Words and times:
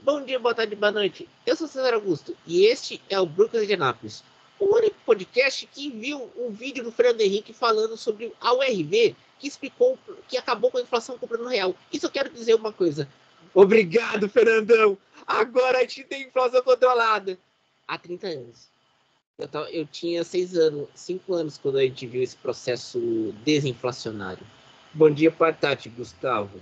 Bom 0.00 0.24
dia, 0.24 0.38
boa 0.38 0.54
tarde, 0.54 0.76
boa 0.76 0.92
noite. 0.92 1.28
Eu 1.44 1.56
sou 1.56 1.66
César 1.66 1.92
Augusto 1.92 2.34
e 2.46 2.66
este 2.66 3.02
é 3.10 3.18
o 3.18 3.26
Brooklyn 3.26 3.66
de 3.66 3.74
Anápolis, 3.74 4.22
o 4.58 4.72
único 4.76 4.94
podcast 5.04 5.66
que 5.66 5.90
viu 5.90 6.30
um 6.36 6.50
vídeo 6.50 6.84
do 6.84 6.92
Fernando 6.92 7.20
Henrique 7.20 7.52
falando 7.52 7.96
sobre 7.96 8.32
a 8.40 8.54
URV 8.54 9.16
que 9.40 9.48
explicou 9.48 9.98
que 10.28 10.36
acabou 10.36 10.70
com 10.70 10.78
a 10.78 10.82
inflação 10.82 11.18
comprando 11.18 11.48
real. 11.48 11.74
Isso 11.92 12.06
eu 12.06 12.10
quero 12.10 12.30
dizer 12.30 12.54
uma 12.54 12.72
coisa. 12.72 13.08
Obrigado, 13.52 14.28
Fernandão. 14.28 14.96
Agora 15.26 15.78
a 15.78 15.80
gente 15.80 16.04
tem 16.04 16.28
inflação 16.28 16.62
controlada. 16.62 17.36
Há 17.86 17.98
30 17.98 18.28
anos. 18.28 18.68
Eu, 19.36 19.48
tava, 19.48 19.68
eu 19.70 19.84
tinha 19.84 20.22
6 20.22 20.56
anos, 20.56 20.88
5 20.94 21.34
anos 21.34 21.58
quando 21.58 21.78
a 21.78 21.82
gente 21.82 22.06
viu 22.06 22.22
esse 22.22 22.36
processo 22.36 23.34
desinflacionário. 23.44 24.46
Bom 24.94 25.10
dia, 25.10 25.32
Partati, 25.32 25.88
Gustavo. 25.88 26.60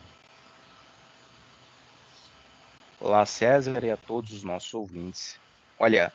Olá, 2.98 3.26
César, 3.26 3.84
e 3.84 3.90
a 3.90 3.96
todos 3.96 4.32
os 4.32 4.42
nossos 4.42 4.72
ouvintes. 4.72 5.38
Olha, 5.78 6.10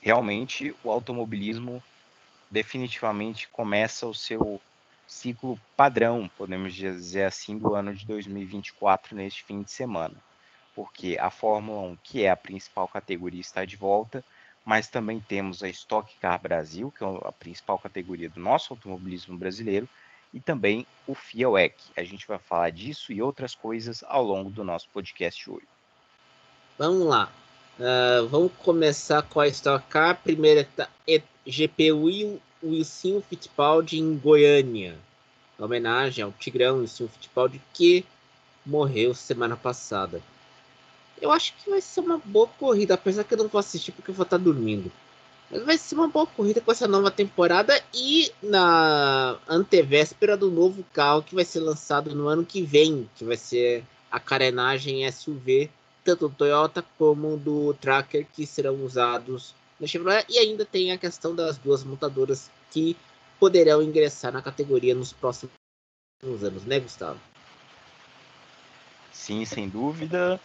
realmente 0.00 0.74
o 0.82 0.90
automobilismo 0.90 1.82
definitivamente 2.50 3.46
começa 3.48 4.06
o 4.06 4.14
seu 4.14 4.58
ciclo 5.06 5.60
padrão, 5.76 6.26
podemos 6.38 6.74
dizer 6.74 7.24
assim, 7.24 7.58
do 7.58 7.74
ano 7.74 7.94
de 7.94 8.06
2024 8.06 9.14
neste 9.14 9.44
fim 9.44 9.60
de 9.60 9.70
semana. 9.70 10.14
Porque 10.74 11.18
a 11.20 11.28
Fórmula 11.28 11.82
1, 11.82 11.96
que 12.02 12.24
é 12.24 12.30
a 12.30 12.36
principal 12.36 12.88
categoria, 12.88 13.42
está 13.42 13.66
de 13.66 13.76
volta, 13.76 14.24
mas 14.64 14.88
também 14.88 15.20
temos 15.20 15.62
a 15.62 15.68
Stock 15.68 16.16
Car 16.18 16.40
Brasil, 16.40 16.90
que 16.96 17.04
é 17.04 17.06
a 17.06 17.32
principal 17.32 17.78
categoria 17.78 18.30
do 18.30 18.40
nosso 18.40 18.72
automobilismo 18.72 19.36
brasileiro, 19.36 19.86
e 20.32 20.40
também 20.40 20.86
o 21.06 21.14
FIA 21.14 21.50
WEC. 21.50 21.76
A 21.94 22.02
gente 22.02 22.26
vai 22.26 22.38
falar 22.38 22.70
disso 22.70 23.12
e 23.12 23.20
outras 23.20 23.54
coisas 23.54 24.02
ao 24.08 24.24
longo 24.24 24.48
do 24.48 24.64
nosso 24.64 24.88
podcast 24.88 25.50
hoje. 25.50 25.75
Vamos 26.78 27.06
lá. 27.06 27.32
Uh, 27.78 28.28
vamos 28.28 28.52
começar 28.58 29.22
com 29.22 29.40
a 29.40 29.48
Stock 29.48 29.86
Car. 29.88 30.20
Primeira 30.22 30.68
GP 31.46 31.92
Will, 31.92 32.40
Wilson 32.62 33.22
Fittipaldi 33.22 33.98
em 33.98 34.18
Goiânia. 34.18 34.94
Em 35.58 35.62
homenagem 35.62 36.22
ao 36.22 36.32
Tigrão 36.32 36.80
Wilson 36.80 37.08
Fittipaldi 37.08 37.62
que 37.72 38.04
morreu 38.64 39.14
semana 39.14 39.56
passada. 39.56 40.20
Eu 41.18 41.32
acho 41.32 41.54
que 41.54 41.70
vai 41.70 41.80
ser 41.80 42.00
uma 42.00 42.20
boa 42.22 42.46
corrida, 42.46 42.92
apesar 42.92 43.24
que 43.24 43.32
eu 43.32 43.38
não 43.38 43.48
vou 43.48 43.58
assistir 43.58 43.92
porque 43.92 44.10
eu 44.10 44.14
vou 44.14 44.24
estar 44.24 44.36
dormindo. 44.36 44.92
Mas 45.50 45.64
vai 45.64 45.78
ser 45.78 45.94
uma 45.94 46.08
boa 46.08 46.26
corrida 46.26 46.60
com 46.60 46.72
essa 46.72 46.86
nova 46.86 47.10
temporada 47.10 47.82
e 47.94 48.30
na 48.42 49.38
antevéspera 49.48 50.36
do 50.36 50.50
novo 50.50 50.84
carro 50.92 51.22
que 51.22 51.34
vai 51.34 51.44
ser 51.44 51.60
lançado 51.60 52.14
no 52.14 52.28
ano 52.28 52.44
que 52.44 52.60
vem, 52.60 53.08
que 53.16 53.24
vai 53.24 53.38
ser 53.38 53.82
a 54.10 54.20
carenagem 54.20 55.10
SUV 55.10 55.70
tanto 56.06 56.28
do 56.28 56.34
Toyota 56.34 56.84
como 56.96 57.36
do 57.36 57.74
Tracker 57.74 58.24
que 58.32 58.46
serão 58.46 58.76
usados 58.84 59.52
na 59.80 59.88
Chevrolet 59.88 60.24
e 60.28 60.38
ainda 60.38 60.64
tem 60.64 60.92
a 60.92 60.98
questão 60.98 61.34
das 61.34 61.58
duas 61.58 61.82
montadoras 61.82 62.48
que 62.70 62.96
poderão 63.40 63.82
ingressar 63.82 64.32
na 64.32 64.40
categoria 64.40 64.94
nos 64.94 65.12
próximos 65.12 65.52
anos, 66.22 66.64
né, 66.64 66.78
Gustavo? 66.78 67.18
Sim, 69.12 69.44
sem 69.44 69.68
dúvida. 69.68 70.40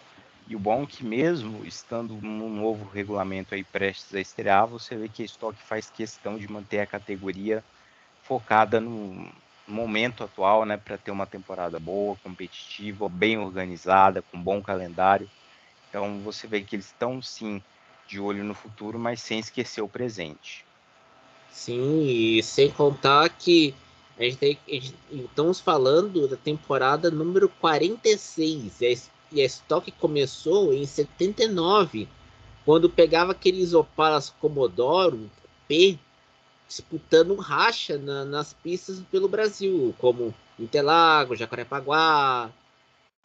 E 0.48 0.56
o 0.56 0.60
bom 0.60 0.84
é 0.84 0.86
que 0.88 1.06
mesmo 1.06 1.64
estando 1.64 2.16
num 2.16 2.50
novo 2.50 2.90
regulamento 2.90 3.54
aí 3.54 3.64
prestes 3.64 4.14
a 4.16 4.20
estrear, 4.20 4.66
você 4.66 4.96
vê 4.96 5.08
que 5.08 5.22
a 5.22 5.26
Stock 5.26 5.56
faz 5.64 5.90
questão 5.90 6.38
de 6.38 6.52
manter 6.52 6.80
a 6.80 6.88
categoria 6.88 7.64
focada 8.24 8.82
no 8.82 9.32
momento 9.68 10.24
atual, 10.24 10.66
né, 10.66 10.76
para 10.76 10.98
ter 10.98 11.12
uma 11.12 11.28
temporada 11.28 11.80
boa, 11.80 12.18
competitiva, 12.24 13.08
bem 13.08 13.38
organizada, 13.38 14.22
com 14.24 14.42
bom 14.42 14.62
calendário. 14.62 15.30
Então 15.92 16.22
você 16.22 16.48
vê 16.48 16.62
que 16.62 16.78
eles 16.78 16.86
estão 16.86 17.22
sim 17.22 17.62
de 18.08 18.18
olho 18.18 18.46
no 18.46 18.56
futuro, 18.56 18.98
mas 18.98 19.22
sem 19.22 19.40
esquecer 19.40 19.82
o 19.82 19.90
presente. 19.90 20.66
Sim, 21.52 22.06
e 22.08 22.42
sem 22.42 22.72
contar 22.72 23.28
que 23.28 23.76
a 24.18 24.24
gente, 24.24 24.38
tem, 24.38 24.58
a 24.68 24.72
gente 24.72 24.96
estamos 25.12 25.60
falando 25.60 26.30
da 26.30 26.38
temporada 26.38 27.12
número 27.12 27.50
46 27.50 28.80
e 28.80 28.86
a, 28.86 28.98
e 29.34 29.42
a 29.42 29.46
Stock 29.46 29.92
começou 29.94 30.74
em 30.74 30.86
79, 30.86 32.08
quando 32.64 32.90
pegava 32.90 33.34
aqueles 33.34 33.74
Opalas 33.74 34.30
Comodoro 34.40 35.30
P 35.68 36.00
disputando 36.68 37.36
racha 37.36 37.98
na, 37.98 38.24
nas 38.24 38.54
pistas 38.54 39.02
pelo 39.12 39.28
Brasil, 39.28 39.94
como 39.98 40.34
Interlagos, 40.58 41.38
Jacarepaguá, 41.38 42.50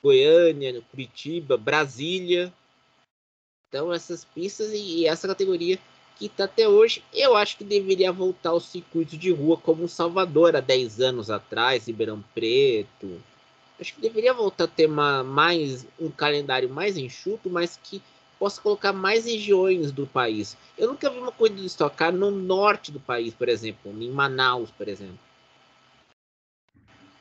Goiânia, 0.02 0.82
Curitiba, 0.90 1.56
Brasília. 1.56 2.52
Então 3.68 3.92
essas 3.92 4.24
pistas 4.24 4.72
e, 4.72 5.00
e 5.00 5.06
essa 5.06 5.26
categoria 5.26 5.78
que 6.16 6.26
está 6.26 6.44
até 6.44 6.66
hoje, 6.66 7.04
eu 7.12 7.36
acho 7.36 7.58
que 7.58 7.64
deveria 7.64 8.10
voltar 8.10 8.50
ao 8.50 8.60
circuito 8.60 9.16
de 9.16 9.30
rua 9.30 9.56
como 9.56 9.88
Salvador 9.88 10.56
há 10.56 10.60
10 10.60 11.00
anos 11.00 11.30
atrás, 11.30 11.86
Ribeirão 11.86 12.24
Preto. 12.34 13.20
Acho 13.78 13.94
que 13.94 14.00
deveria 14.00 14.32
voltar 14.32 14.64
a 14.64 14.68
ter 14.68 14.86
uma, 14.86 15.22
mais 15.22 15.86
um 16.00 16.10
calendário 16.10 16.70
mais 16.70 16.96
enxuto, 16.96 17.50
mas 17.50 17.78
que 17.82 18.02
possa 18.38 18.60
colocar 18.60 18.92
mais 18.92 19.26
regiões 19.26 19.92
do 19.92 20.06
país. 20.06 20.56
Eu 20.78 20.88
nunca 20.88 21.10
vi 21.10 21.18
uma 21.18 21.32
corrida 21.32 21.56
de 21.56 21.66
Stock 21.66 21.94
Car 21.94 22.12
no 22.12 22.30
norte 22.30 22.90
do 22.90 23.00
país, 23.00 23.34
por 23.34 23.48
exemplo, 23.48 23.92
em 24.00 24.10
Manaus, 24.10 24.70
por 24.70 24.88
exemplo. 24.88 25.18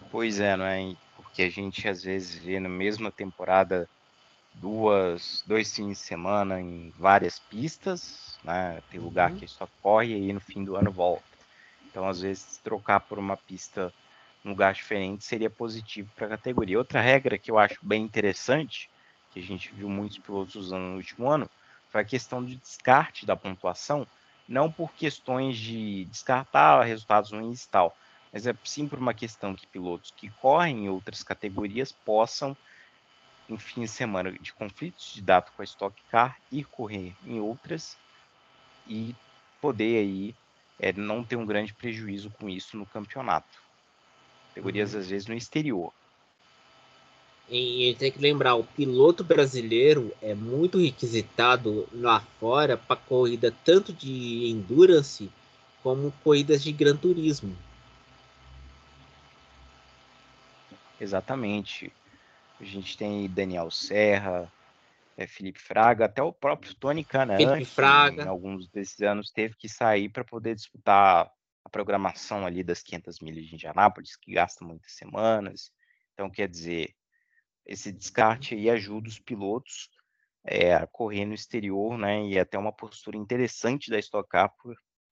Pois 0.10 0.40
é, 0.40 0.56
não 0.56 0.66
é? 0.66 0.96
Que 1.36 1.42
a 1.42 1.50
gente 1.50 1.88
às 1.88 2.02
vezes 2.02 2.36
vê 2.36 2.60
na 2.60 2.70
mesma 2.70 3.12
temporada 3.12 3.90
duas, 4.54 5.44
dois 5.46 5.76
fins 5.76 5.90
de 5.90 5.96
semana 5.96 6.62
em 6.62 6.94
várias 6.98 7.40
pistas, 7.40 8.40
né? 8.42 8.82
Tem 8.90 9.02
lugar 9.02 9.32
uhum. 9.32 9.40
que 9.40 9.48
só 9.48 9.68
corre 9.82 10.12
e 10.12 10.14
aí 10.14 10.34
no 10.34 10.40
fim 10.40 10.64
do 10.64 10.78
ano 10.78 10.92
volta. 10.92 11.26
Então, 11.86 12.08
às 12.08 12.22
vezes, 12.22 12.58
trocar 12.64 13.02
por 13.02 13.20
uma 13.20 13.36
pista 13.36 13.94
um 14.46 14.50
lugar 14.50 14.74
diferente 14.74 15.26
seria 15.26 15.50
positivo 15.50 16.10
para 16.16 16.28
a 16.28 16.30
categoria. 16.30 16.78
Outra 16.78 17.02
regra 17.02 17.38
que 17.38 17.50
eu 17.50 17.58
acho 17.58 17.80
bem 17.82 18.04
interessante, 18.04 18.90
que 19.34 19.40
a 19.40 19.44
gente 19.44 19.74
viu 19.74 19.90
muitos 19.90 20.20
pilotos 20.20 20.56
usando 20.56 20.84
no 20.84 20.98
último 20.98 21.28
ano, 21.28 21.50
foi 21.90 22.02
a 22.02 22.06
questão 22.06 22.46
de 22.46 22.56
descarte 22.56 23.26
da 23.26 23.36
pontuação, 23.36 24.08
não 24.48 24.72
por 24.72 24.94
questões 24.94 25.58
de 25.58 26.06
descartar 26.06 26.84
resultados 26.84 27.32
ruins 27.32 27.64
e 27.64 27.70
tal, 27.70 27.98
mas 28.36 28.46
é 28.46 28.54
sim 28.66 28.86
por 28.86 29.00
uma 29.00 29.14
questão 29.14 29.56
que 29.56 29.66
pilotos 29.66 30.12
que 30.12 30.30
correm 30.30 30.84
em 30.84 30.90
outras 30.90 31.24
categorias 31.24 31.94
possam, 31.94 32.56
em 33.50 33.58
fim 33.58 33.84
de 33.84 33.88
semana 33.88 34.30
de 34.30 34.52
conflitos 34.52 35.14
de 35.14 35.22
data 35.22 35.50
com 35.56 35.62
a 35.62 35.66
Stock 35.66 35.96
Car, 36.12 36.38
ir 36.52 36.66
correr 36.66 37.16
em 37.26 37.40
outras 37.40 37.96
e 38.90 39.16
poder 39.62 40.00
aí 40.00 40.36
é, 40.78 40.92
não 40.92 41.24
ter 41.24 41.38
um 41.38 41.46
grande 41.46 41.74
prejuízo 41.74 42.30
com 42.32 42.50
isso 42.50 42.76
no 42.76 42.86
campeonato. 42.86 43.58
Categorias 44.50 44.94
uhum. 44.94 45.00
às 45.00 45.08
vezes 45.08 45.28
no 45.30 45.34
exterior. 45.34 45.94
E 47.50 47.96
tem 47.98 48.12
que 48.12 48.20
lembrar, 48.20 48.56
o 48.56 48.66
piloto 48.66 49.24
brasileiro 49.24 50.12
é 50.22 50.36
muito 50.36 50.78
requisitado 50.78 51.88
lá 51.94 52.20
fora 52.38 52.76
para 52.76 52.98
corrida 52.98 53.56
tanto 53.64 53.94
de 53.94 54.50
endurance 54.50 55.32
como 55.82 56.12
corridas 56.22 56.62
de 56.62 56.74
gran 56.74 56.98
turismo. 56.98 57.56
Exatamente. 61.00 61.92
A 62.60 62.64
gente 62.64 62.98
tem 62.98 63.30
Daniel 63.30 63.70
Serra, 63.70 64.52
é, 65.18 65.28
Felipe 65.28 65.60
Fraga, 65.60 66.06
até 66.06 66.22
o 66.22 66.32
próprio 66.32 66.74
Tony 66.76 67.04
Canan, 67.04 67.38
Felipe 67.38 67.66
Fraga. 67.66 68.24
em 68.24 68.28
alguns 68.28 68.70
desses 68.70 69.02
anos 69.02 69.32
teve 69.32 69.56
que 69.56 69.68
sair 69.68 70.10
para 70.10 70.24
poder 70.24 70.56
disputar 70.56 71.32
a 71.64 71.70
programação 71.70 72.46
ali 72.46 72.64
das 72.64 72.82
500 72.82 73.20
milhas 73.20 73.46
de 73.46 73.56
Indianápolis, 73.56 74.16
que 74.16 74.34
gasta 74.34 74.64
muitas 74.64 74.92
semanas. 74.94 75.72
Então, 76.14 76.30
quer 76.30 76.48
dizer, 76.48 76.94
esse 77.66 77.92
descarte 77.92 78.54
aí 78.54 78.70
ajuda 78.70 79.10
os 79.10 79.20
pilotos 79.20 79.90
é, 80.46 80.76
a 80.76 80.86
correr 80.86 81.26
no 81.26 81.34
exterior, 81.34 81.98
né? 81.98 82.24
E 82.28 82.38
é 82.38 82.42
até 82.42 82.58
uma 82.58 82.72
postura 82.72 83.18
interessante 83.18 83.90
da 83.90 83.98
Stock 83.98 84.30
Car, 84.30 84.54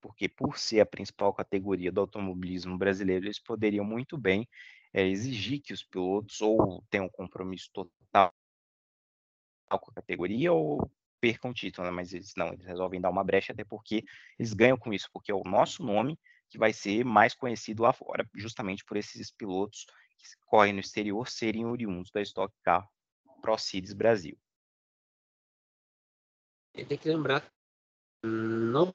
porque 0.00 0.28
por 0.28 0.58
ser 0.58 0.80
a 0.80 0.86
principal 0.86 1.32
categoria 1.34 1.90
do 1.90 2.00
automobilismo 2.00 2.78
brasileiro, 2.78 3.26
eles 3.26 3.42
poderiam 3.42 3.84
muito 3.84 4.16
bem 4.16 4.48
é, 4.94 5.04
exigir 5.06 5.60
que 5.60 5.72
os 5.72 5.82
pilotos 5.82 6.40
ou 6.40 6.82
tenham 6.88 7.06
um 7.06 7.10
compromisso 7.10 7.68
total 7.72 8.32
com 9.68 9.90
a 9.90 9.94
categoria 9.94 10.52
ou 10.52 10.88
percam 11.20 11.50
o 11.50 11.54
título, 11.54 11.86
né? 11.86 11.90
mas 11.90 12.14
eles 12.14 12.32
não, 12.36 12.52
eles 12.52 12.64
resolvem 12.64 13.00
dar 13.00 13.10
uma 13.10 13.24
brecha 13.24 13.52
até 13.52 13.64
porque 13.64 14.04
eles 14.38 14.54
ganham 14.54 14.78
com 14.78 14.92
isso, 14.92 15.10
porque 15.12 15.32
é 15.32 15.34
o 15.34 15.42
nosso 15.42 15.82
nome 15.82 16.16
que 16.48 16.56
vai 16.56 16.72
ser 16.72 17.04
mais 17.04 17.34
conhecido 17.34 17.82
lá 17.82 17.92
fora, 17.92 18.28
justamente 18.36 18.84
por 18.84 18.96
esses 18.96 19.32
pilotos 19.32 19.86
que 20.16 20.28
correm 20.46 20.72
no 20.72 20.80
exterior 20.80 21.28
serem 21.28 21.66
oriundos 21.66 22.12
da 22.12 22.22
Stock 22.22 22.54
Car 22.62 22.88
Pro 23.42 23.56
Brasil. 23.96 24.38
Tem 26.72 26.98
que 26.98 27.08
lembrar, 27.08 27.50
não, 28.22 28.94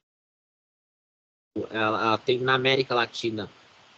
ela, 1.71 2.01
ela 2.01 2.17
tem 2.17 2.39
na 2.39 2.53
América 2.53 2.95
Latina 2.95 3.49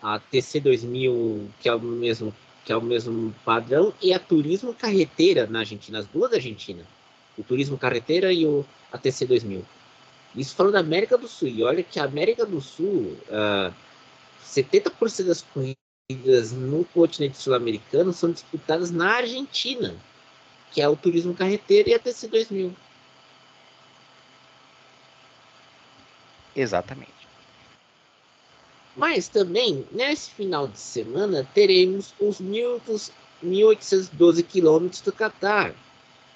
a 0.01 0.19
TC2000, 0.19 1.47
que 1.59 1.69
é 1.69 1.75
o 1.75 1.79
mesmo 1.79 2.33
que 2.63 2.71
é 2.71 2.77
o 2.77 2.81
mesmo 2.81 3.33
padrão, 3.43 3.91
e 4.01 4.13
a 4.13 4.19
Turismo 4.19 4.73
Carreteira 4.73 5.47
na 5.47 5.59
Argentina, 5.59 5.97
as 5.97 6.05
duas 6.05 6.29
da 6.29 6.37
Argentina. 6.37 6.83
o 7.37 7.43
Turismo 7.43 7.77
Carreteira 7.77 8.31
e 8.31 8.45
o 8.45 8.63
ATC 8.91 9.25
2000. 9.25 9.65
Isso 10.35 10.55
falando 10.55 10.73
da 10.73 10.79
América 10.79 11.17
do 11.17 11.27
Sul. 11.27 11.47
E 11.47 11.63
olha 11.63 11.81
que 11.81 11.99
a 11.99 12.03
América 12.03 12.45
do 12.45 12.61
Sul, 12.61 13.17
uh, 13.29 13.71
ah, 13.71 13.73
70% 14.45 15.23
das 15.25 15.41
corridas 15.41 16.51
no 16.51 16.85
continente 16.85 17.37
sul-americano 17.37 18.13
são 18.13 18.31
disputadas 18.31 18.91
na 18.91 19.15
Argentina, 19.15 19.95
que 20.71 20.81
é 20.81 20.87
o 20.87 20.95
Turismo 20.95 21.33
Carreteira 21.33 21.89
e 21.89 21.93
a 21.93 21.99
TC 21.99 22.27
2000. 22.27 22.75
Exatamente. 26.55 27.20
Mas 28.95 29.27
também, 29.27 29.85
nesse 29.91 30.29
final 30.31 30.67
de 30.67 30.77
semana, 30.77 31.47
teremos 31.53 32.13
os 32.19 32.39
1812 32.39 34.43
quilômetros 34.43 35.01
do 35.01 35.13
Catar. 35.13 35.73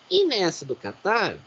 E 0.09 0.25
nessa 0.25 0.63
do 0.63 0.75
Catar, 0.75 1.37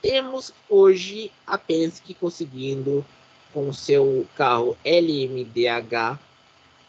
temos 0.00 0.52
hoje 0.68 1.32
a 1.46 1.58
Penske 1.58 2.14
conseguindo, 2.14 3.04
com 3.52 3.72
seu 3.72 4.26
carro 4.36 4.76
LMDH, 4.84 6.18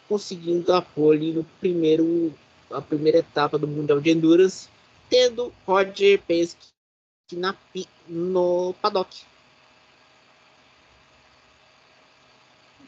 conseguindo 0.08 0.72
a 0.72 0.82
pole 0.82 1.32
no 1.32 1.44
primeiro, 1.60 2.34
a 2.70 2.82
primeira 2.82 3.18
etapa 3.18 3.58
do 3.58 3.66
Mundial 3.66 4.00
de 4.00 4.10
Endurance, 4.10 4.68
tendo 5.08 5.52
Roger 5.66 6.20
Penske 6.26 6.66
na, 7.32 7.54
no 8.08 8.74
paddock. 8.82 9.24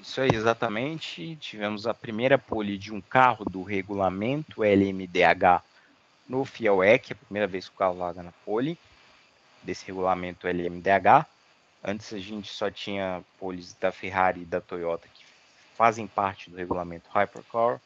Isso 0.00 0.20
aí, 0.20 0.32
exatamente. 0.32 1.36
Tivemos 1.36 1.86
a 1.86 1.92
primeira 1.92 2.38
pole 2.38 2.78
de 2.78 2.92
um 2.92 3.00
carro 3.00 3.44
do 3.44 3.62
regulamento 3.62 4.62
LMDH 4.62 5.62
no 6.28 6.44
FIELEC, 6.44 7.12
a 7.12 7.16
primeira 7.16 7.46
vez 7.46 7.68
que 7.68 7.74
o 7.74 7.78
carro 7.78 7.98
larga 7.98 8.22
na 8.22 8.32
pole 8.44 8.78
desse 9.62 9.86
regulamento 9.86 10.46
LMDH. 10.46 11.26
Antes 11.82 12.12
a 12.12 12.18
gente 12.18 12.48
só 12.52 12.70
tinha 12.70 13.24
poles 13.38 13.74
da 13.74 13.90
Ferrari 13.90 14.42
e 14.42 14.46
da 14.46 14.60
Toyota 14.60 15.08
que 15.08 15.24
fazem 15.76 16.06
parte 16.06 16.50
do 16.50 16.56
regulamento 16.56 17.08
Hypercar. 17.10 17.80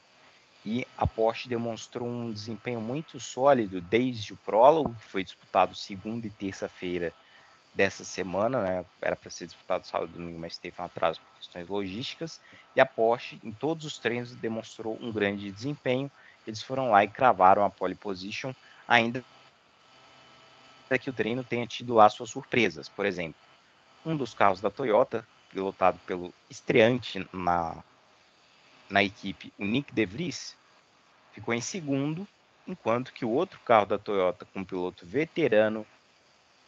E 0.65 0.87
a 0.97 1.07
Porsche 1.07 1.49
demonstrou 1.49 2.07
um 2.09 2.31
desempenho 2.33 2.81
muito 2.81 3.19
sólido 3.19 3.81
desde 3.81 4.33
o 4.33 4.37
prólogo, 4.37 4.95
que 4.95 5.09
foi 5.09 5.25
disputado 5.25 5.75
segunda 5.75 6.27
e 6.27 6.31
terça-feira 6.31 7.13
dessa 7.75 8.05
semana, 8.05 8.63
né? 8.63 8.85
Era 9.01 9.17
para 9.17 9.31
ser 9.31 9.47
disputado 9.47 9.87
sábado 9.87 10.11
e 10.11 10.19
domingo, 10.19 10.39
mas 10.39 10.59
teve 10.59 10.81
um 10.81 10.85
atraso 10.85 11.21
por 11.21 11.39
questões 11.39 11.69
logísticas. 11.69 12.41
E 12.77 12.81
a 12.81 12.87
Porsche, 12.87 13.41
em 13.43 13.53
todos 13.53 13.85
os 13.85 13.99
treinos, 13.99 14.35
demonstrou 14.37 14.99
um 15.01 15.11
grande 15.11 15.51
desempenho. 15.51 16.11
Eles 16.47 16.63
foram 16.63 16.91
lá 16.91 17.05
e 17.05 17.09
cravaram 17.09 17.65
a 17.65 17.71
pole 17.71 17.95
position, 17.95 18.53
ainda 18.87 19.25
que 20.99 21.09
o 21.09 21.13
treino 21.13 21.43
tenha 21.43 21.67
tido 21.67 21.95
lá 21.95 22.09
suas 22.11 22.29
surpresas. 22.29 22.89
Por 22.89 23.07
exemplo, 23.07 23.41
um 24.05 24.15
dos 24.15 24.35
carros 24.35 24.61
da 24.61 24.71
Toyota, 24.71 25.27
pilotado 25.51 25.99
pelo 26.07 26.35
estreante 26.51 27.27
na, 27.33 27.83
na 28.91 29.03
equipe, 29.03 29.53
o 29.59 29.65
Nick 29.65 29.95
De 29.95 30.05
Vries, 30.05 30.55
ficou 31.33 31.55
em 31.55 31.63
segundo, 31.63 32.29
enquanto 32.67 33.13
que 33.13 33.25
o 33.25 33.31
outro 33.31 33.59
carro 33.61 33.87
da 33.87 33.99
Toyota, 33.99 34.45
com 34.45 34.61
um 34.61 34.65
piloto 34.65 35.07
veterano, 35.07 35.87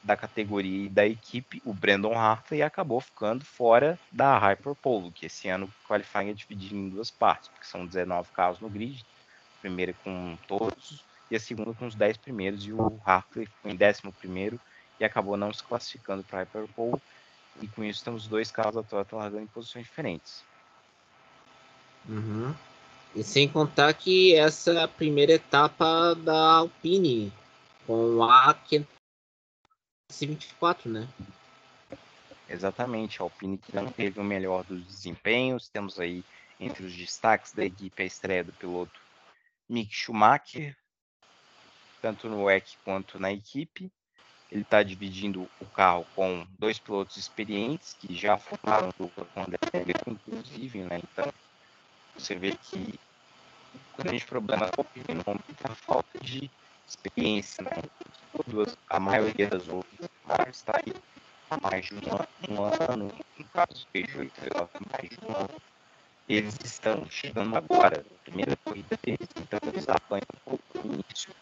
da 0.04 0.16
categoria 0.16 0.84
e 0.84 0.88
da 0.88 1.06
equipe, 1.06 1.62
o 1.64 1.72
Brandon 1.72 2.16
Hartley 2.16 2.62
acabou 2.62 3.00
ficando 3.00 3.42
fora 3.42 3.98
da 4.12 4.36
Hyperpole, 4.36 5.10
que 5.10 5.24
esse 5.26 5.48
ano 5.48 5.64
o 5.64 5.88
qualifying 5.88 6.28
é 6.28 6.34
dividido 6.34 6.76
em 6.76 6.90
duas 6.90 7.10
partes, 7.10 7.48
porque 7.48 7.66
são 7.66 7.86
19 7.86 8.28
carros 8.32 8.60
no 8.60 8.68
grid, 8.68 9.04
a 9.58 9.60
primeira 9.62 9.94
com 10.04 10.36
todos 10.46 11.02
e 11.30 11.36
a 11.36 11.40
segunda 11.40 11.72
com 11.72 11.86
os 11.86 11.94
10 11.94 12.18
primeiros, 12.18 12.66
e 12.66 12.72
o 12.72 13.00
Hartley 13.04 13.46
ficou 13.46 13.70
em 13.70 13.74
11 13.74 14.12
primeiro 14.18 14.60
e 15.00 15.04
acabou 15.04 15.38
não 15.38 15.52
se 15.52 15.64
classificando 15.64 16.22
para 16.22 16.40
a 16.40 16.42
Hyperpole, 16.42 17.00
e 17.62 17.66
com 17.68 17.82
isso 17.82 18.04
temos 18.04 18.26
dois 18.26 18.50
carros 18.50 18.74
da 18.74 18.82
Toyota 18.82 19.16
largando 19.16 19.42
em 19.42 19.46
posições 19.46 19.86
diferentes. 19.86 20.44
Uhum. 22.06 22.54
E 23.16 23.22
sem 23.24 23.48
contar 23.48 23.94
que 23.94 24.34
essa 24.34 24.86
primeira 24.86 25.32
etapa 25.32 26.14
da 26.14 26.56
Alpine, 26.56 27.32
com 27.86 28.22
a 28.22 28.50
C24, 30.10 30.86
né? 30.86 31.08
Exatamente, 32.48 33.20
a 33.20 33.24
Alpine 33.24 33.58
que 33.58 33.74
não 33.74 33.90
teve 33.90 34.20
o 34.20 34.24
melhor 34.24 34.64
dos 34.64 34.84
desempenhos. 34.84 35.68
Temos 35.68 35.98
aí 35.98 36.22
entre 36.60 36.84
os 36.84 36.94
destaques 36.94 37.52
da 37.52 37.64
equipe 37.64 38.02
a 38.02 38.06
estreia 38.06 38.44
do 38.44 38.52
piloto 38.52 39.00
Mick 39.68 39.92
Schumacher, 39.94 40.76
tanto 42.00 42.28
no 42.28 42.44
WEC 42.44 42.76
quanto 42.84 43.18
na 43.18 43.32
equipe. 43.32 43.90
Ele 44.52 44.62
está 44.62 44.82
dividindo 44.82 45.48
o 45.60 45.66
carro 45.66 46.06
com 46.14 46.46
dois 46.58 46.78
pilotos 46.78 47.16
experientes 47.16 47.96
que 47.98 48.14
já 48.14 48.36
formaram 48.36 48.92
dupla 48.96 49.24
com 49.34 49.42
o 49.42 50.12
inclusive, 50.12 50.80
né? 50.82 51.00
Então, 51.02 51.32
você 52.16 52.36
vê 52.36 52.56
que 52.56 53.00
o 53.98 54.02
grande 54.02 54.24
problema 54.24 54.66
da 54.66 54.72
Alpine 54.76 55.06
é 55.08 55.72
a 55.72 55.74
falta 55.74 56.20
de 56.20 56.48
experiência, 56.86 57.64
né? 57.64 57.70
Todas, 58.34 58.76
a 58.90 58.98
maioria 58.98 59.48
das 59.48 59.68
outras 59.68 60.10
marcas 60.26 60.56
está 60.56 60.72
aí. 60.76 60.92
Há 61.50 61.60
mais 61.60 61.86
de 61.86 61.94
um 61.94 62.12
ano, 62.12 62.28
um 62.48 62.64
ano 62.64 63.12
no 63.38 63.44
caso 63.46 63.86
Peugeot 63.92 64.24
e 64.24 64.90
mais 64.90 65.08
de 65.08 65.18
um 65.24 65.36
ano. 65.36 65.62
Eles 66.28 66.58
estão 66.64 67.06
chegando 67.08 67.56
agora, 67.56 68.00
a 68.00 68.24
primeira 68.24 68.56
corrida 68.64 68.98
deles, 69.02 69.28
então 69.36 69.60
eles 69.70 69.88
apanham 69.88 70.26
um 70.34 70.50
pouco 70.50 70.88
no 70.88 70.94
início, 70.94 71.34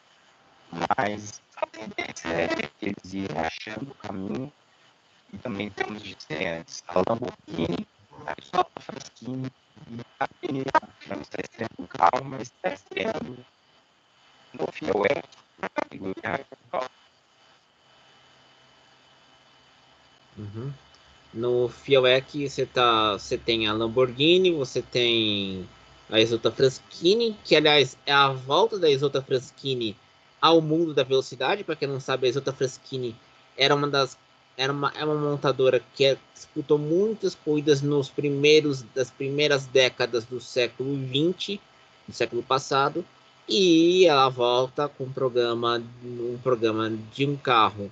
mas 0.89 1.41
a 1.57 1.67
tendência 1.67 2.29
é 2.29 2.49
que 2.49 2.69
eles 2.83 3.15
irem 3.15 3.39
achando 3.39 3.93
o 3.93 3.95
caminho. 3.95 4.53
E 5.33 5.39
também 5.39 5.71
temos 5.71 6.03
de 6.03 6.17
antes 6.47 6.85
a 6.89 6.99
Lamborghini, 6.99 7.87
a 8.27 8.35
Isopa 8.39 8.81
Fraschini 8.81 9.51
e 9.89 10.01
a 10.21 10.29
não 11.15 11.23
está 11.23 11.39
estreando 11.41 11.75
um 11.79 11.87
carro, 11.87 12.25
mas 12.25 12.53
no 14.55 14.67
Fiat 14.73 15.25
Uhum. 20.37 20.73
No 21.35 21.69
você 21.69 22.67
tá, 22.67 23.13
você 23.13 23.39
tem 23.39 23.67
a 23.67 23.73
Lamborghini, 23.73 24.51
você 24.53 24.83
tem 24.83 25.69
a 26.11 26.21
Exulta 26.21 26.51
Fraschini, 26.51 27.37
que 27.45 27.57
aliás 27.57 27.97
é 28.05 28.13
a 28.13 28.29
volta 28.29 28.79
da 28.79 28.91
Exulta 28.91 29.23
Fraschini 29.23 29.97
ao 30.41 30.61
mundo 30.61 30.93
da 30.93 31.03
velocidade. 31.03 31.65
Para 31.65 31.77
quem 31.77 31.89
não 31.89 32.01
sabe, 32.01 32.27
a 32.27 32.31
Exulta 32.31 32.53
Fraschini 32.53 33.17
era 33.57 33.75
uma 33.75 33.89
das 33.89 34.19
era 34.57 34.73
uma, 34.73 34.93
é 34.95 35.05
uma 35.05 35.15
montadora 35.15 35.83
que 35.95 36.19
disputou 36.35 36.79
muitas 36.79 37.35
corridas 37.35 37.81
nos 37.81 38.11
primeiros 38.11 38.83
das 38.95 39.11
primeiras 39.11 39.67
décadas 39.67 40.27
do 40.27 40.41
século 40.41 40.95
20, 40.95 41.59
do 42.07 42.15
século 42.15 42.43
passado, 42.43 43.05
e 43.49 44.07
ela 44.07 44.29
volta 44.29 44.89
com 44.89 45.05
um 45.05 45.13
programa, 45.13 45.83
um 46.05 46.39
programa 46.43 46.91
de 47.13 47.27
um 47.27 47.37
carro, 47.37 47.91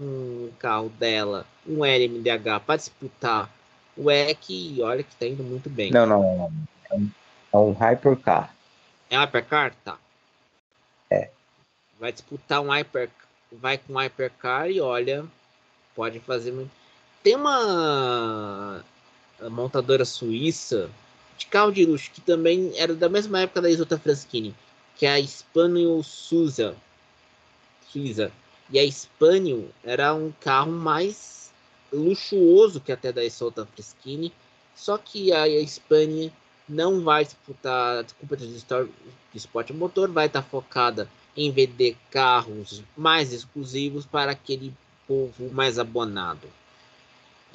um 0.00 0.50
carro 0.58 0.88
dela, 0.90 1.46
um 1.66 1.84
LMDH 1.84 2.60
para 2.64 2.76
disputar 2.76 3.50
o 3.96 4.10
EC 4.10 4.50
e 4.50 4.82
olha 4.82 5.02
que 5.02 5.12
está 5.12 5.26
indo 5.26 5.42
muito 5.42 5.70
bem. 5.70 5.90
Não, 5.90 6.06
não, 6.06 6.20
não. 6.20 6.52
É 6.90 6.94
um, 6.94 7.10
é 7.52 7.56
um 7.56 7.72
Hypercar. 7.72 8.54
É 9.10 9.18
um 9.18 9.22
Hypercar? 9.22 9.74
Tá. 9.84 9.98
É. 11.10 11.30
Vai 11.98 12.12
disputar 12.12 12.60
um 12.60 12.70
Hyper, 12.70 13.08
vai 13.52 13.78
com 13.78 13.94
um 13.94 13.98
Hypercar 13.98 14.70
e 14.70 14.80
olha, 14.80 15.24
pode 15.94 16.20
fazer 16.20 16.52
muito. 16.52 16.70
Tem 17.22 17.34
uma 17.34 18.84
montadora 19.50 20.04
suíça 20.04 20.90
de 21.36 21.46
carro 21.46 21.72
de 21.72 21.84
luxo, 21.84 22.10
que 22.10 22.20
também 22.20 22.72
era 22.76 22.94
da 22.94 23.08
mesma 23.08 23.40
época 23.40 23.62
da 23.62 23.70
Isota 23.70 23.98
Fraschini, 23.98 24.54
que 24.96 25.06
é 25.06 25.14
a 25.14 25.26
Spaniel 25.26 26.02
Suiza. 26.02 26.76
Suiza. 27.90 28.32
E 28.70 28.78
a 28.78 28.90
Spaniel 28.90 29.68
era 29.84 30.14
um 30.14 30.32
carro 30.40 30.72
mais 30.72 31.52
luxuoso 31.92 32.80
que 32.80 32.92
até 32.92 33.12
da 33.12 33.24
Isota 33.24 33.66
Fraschini, 33.66 34.32
só 34.74 34.98
que 34.98 35.32
a 35.32 35.46
Spania 35.66 36.32
não 36.68 37.02
vai 37.02 37.24
disputar 37.24 38.04
competições 38.20 38.62
de 38.62 39.38
esporte 39.38 39.72
motor, 39.72 40.10
vai 40.10 40.26
estar 40.26 40.42
focada 40.42 41.08
em 41.36 41.50
vender 41.50 41.96
carros 42.10 42.82
mais 42.96 43.32
exclusivos 43.32 44.04
para 44.04 44.32
aquele 44.32 44.74
povo 45.06 45.50
mais 45.52 45.78
abonado. 45.78 46.48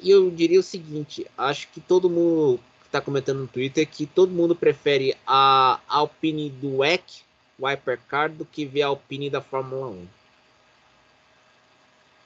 E 0.00 0.10
eu 0.10 0.30
diria 0.30 0.60
o 0.60 0.62
seguinte: 0.62 1.26
acho 1.36 1.68
que 1.68 1.80
todo 1.80 2.08
mundo 2.08 2.58
está 2.92 3.00
comentando 3.00 3.38
no 3.38 3.46
Twitter 3.46 3.88
que 3.88 4.04
todo 4.04 4.30
mundo 4.30 4.54
prefere 4.54 5.16
a 5.26 5.80
Alpine 5.88 6.50
do 6.50 6.78
WEC, 6.78 7.22
o 7.58 7.66
Hypercar, 7.66 8.30
do 8.30 8.44
que 8.44 8.66
ver 8.66 8.82
a 8.82 8.88
Alpine 8.88 9.30
da 9.30 9.40
Fórmula 9.40 9.88
1. 9.88 10.06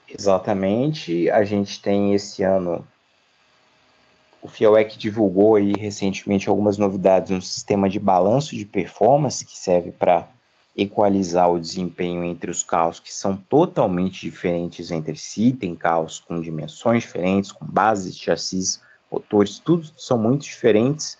Exatamente. 0.09 1.29
A 1.29 1.45
gente 1.45 1.81
tem 1.81 2.13
esse 2.13 2.43
ano. 2.43 2.85
O 4.41 4.49
FIAWEC 4.49 4.97
divulgou 4.97 5.55
aí 5.55 5.73
recentemente 5.73 6.49
algumas 6.49 6.77
novidades 6.77 7.31
no 7.31 7.41
sistema 7.41 7.89
de 7.89 7.99
balanço 7.99 8.55
de 8.55 8.65
performance 8.65 9.45
que 9.45 9.57
serve 9.57 9.91
para 9.91 10.27
equalizar 10.75 11.49
o 11.49 11.59
desempenho 11.59 12.23
entre 12.23 12.51
os 12.51 12.61
carros 12.61 12.99
que 12.99 13.11
são 13.11 13.35
totalmente 13.35 14.21
diferentes 14.21 14.91
entre 14.91 15.15
si, 15.15 15.51
tem 15.51 15.75
carros 15.75 16.19
com 16.19 16.39
dimensões 16.39 17.03
diferentes, 17.03 17.51
com 17.51 17.65
bases, 17.65 18.15
chassis, 18.15 18.79
motores, 19.11 19.59
tudo 19.59 19.87
são 19.97 20.17
muito 20.17 20.43
diferentes, 20.43 21.17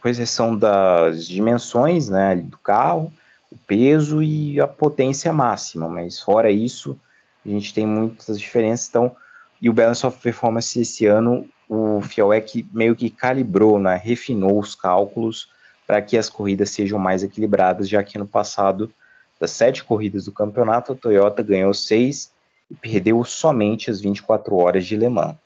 com 0.00 0.08
exceção 0.08 0.56
das 0.56 1.26
dimensões 1.26 2.08
né, 2.08 2.36
do 2.36 2.58
carro, 2.58 3.12
o 3.50 3.56
peso 3.56 4.22
e 4.22 4.60
a 4.60 4.66
potência 4.66 5.32
máxima, 5.32 5.88
mas 5.88 6.20
fora 6.20 6.50
isso, 6.50 6.98
a 7.44 7.48
gente 7.48 7.72
tem 7.74 7.86
muitas 7.86 8.38
diferenças, 8.38 8.88
então, 8.88 9.14
e 9.60 9.68
o 9.68 9.72
Balance 9.72 10.06
of 10.06 10.18
Performance 10.20 10.78
esse 10.78 11.06
ano, 11.06 11.48
o 11.68 12.00
Fielec 12.00 12.66
meio 12.72 12.94
que 12.94 13.10
calibrou, 13.10 13.78
né, 13.78 13.96
refinou 13.96 14.58
os 14.58 14.74
cálculos, 14.74 15.48
para 15.86 16.02
que 16.02 16.18
as 16.18 16.28
corridas 16.28 16.70
sejam 16.70 16.98
mais 16.98 17.22
equilibradas, 17.22 17.88
já 17.88 18.02
que 18.02 18.18
no 18.18 18.26
passado, 18.26 18.92
das 19.40 19.52
sete 19.52 19.82
corridas 19.82 20.26
do 20.26 20.32
campeonato, 20.32 20.92
a 20.92 20.94
Toyota 20.94 21.42
ganhou 21.42 21.72
seis 21.72 22.30
e 22.70 22.74
perdeu 22.74 23.24
somente 23.24 23.90
as 23.90 23.98
24 23.98 24.54
horas 24.56 24.84
de 24.84 24.96
Le 24.96 25.08
Mans. 25.08 25.36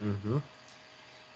Uhum. 0.00 0.42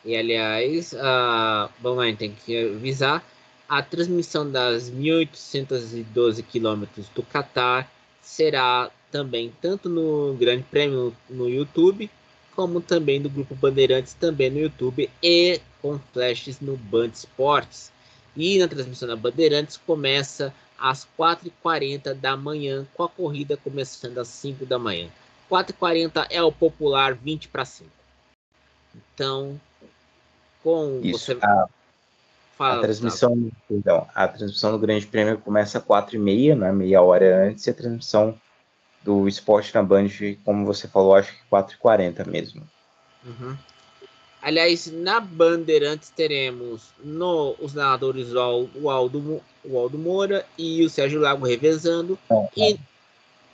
E 0.04 0.16
aliás, 0.16 0.94
a 0.94 1.70
gente 2.04 2.18
tem 2.18 2.32
que 2.32 2.74
avisar, 2.74 3.24
a 3.68 3.82
transmissão 3.82 4.50
das 4.50 4.90
1.812 4.90 6.42
quilômetros 6.42 7.08
do 7.10 7.22
Qatar 7.22 7.90
será 8.20 8.90
também 9.10 9.52
tanto 9.60 9.88
no 9.88 10.34
Grande 10.34 10.64
Prêmio 10.64 11.14
no 11.30 11.48
YouTube, 11.48 12.10
como 12.54 12.80
também 12.80 13.20
do 13.20 13.30
Grupo 13.30 13.54
Bandeirantes 13.54 14.14
também 14.14 14.50
no 14.50 14.58
YouTube 14.58 15.08
e 15.22 15.60
com 15.80 15.98
flashes 16.12 16.60
no 16.60 16.76
Band 16.76 17.08
Esportes. 17.08 17.90
E 18.36 18.58
na 18.58 18.68
transmissão 18.68 19.08
da 19.08 19.16
Bandeirantes 19.16 19.76
começa 19.76 20.54
às 20.78 21.06
4h40 21.18 22.14
da 22.14 22.36
manhã, 22.36 22.86
com 22.94 23.04
a 23.04 23.08
corrida 23.08 23.56
começando 23.56 24.18
às 24.18 24.28
5 24.28 24.66
da 24.66 24.78
manhã. 24.78 25.08
4h40 25.50 26.26
é 26.28 26.42
o 26.42 26.50
popular 26.50 27.14
20 27.14 27.48
para 27.48 27.64
5. 27.64 27.88
Então, 28.94 29.60
com 30.62 31.00
Isso, 31.02 31.26
você. 31.26 31.38
A, 31.42 31.66
Fala, 32.56 32.78
a 32.78 32.82
transmissão, 32.82 33.50
então, 33.70 34.06
a 34.14 34.28
transmissão 34.28 34.72
do 34.72 34.78
Grande 34.78 35.06
Prêmio 35.06 35.38
começa 35.38 35.78
às 35.78 35.84
4h30, 35.84 36.56
né, 36.56 36.70
meia 36.70 37.02
hora 37.02 37.48
antes, 37.48 37.66
e 37.66 37.70
a 37.70 37.74
transmissão 37.74 38.38
do 39.02 39.26
esporte 39.26 39.74
na 39.74 39.82
Band, 39.82 40.08
como 40.44 40.64
você 40.64 40.86
falou, 40.86 41.14
acho 41.14 41.32
que 41.32 41.40
4h40 41.50 42.26
mesmo. 42.26 42.62
Uhum. 43.24 43.56
Aliás, 44.40 44.90
na 44.90 45.20
Bandeirantes 45.20 46.10
teremos 46.10 46.90
no, 47.02 47.54
os 47.60 47.74
narradores 47.74 48.32
o 48.32 48.90
Aldo, 48.90 49.40
o 49.64 49.78
Aldo 49.78 49.98
Moura 49.98 50.44
e 50.58 50.84
o 50.84 50.90
Sérgio 50.90 51.20
Lago 51.20 51.46
revezando. 51.46 52.18
Não, 52.28 52.48
e... 52.56 52.76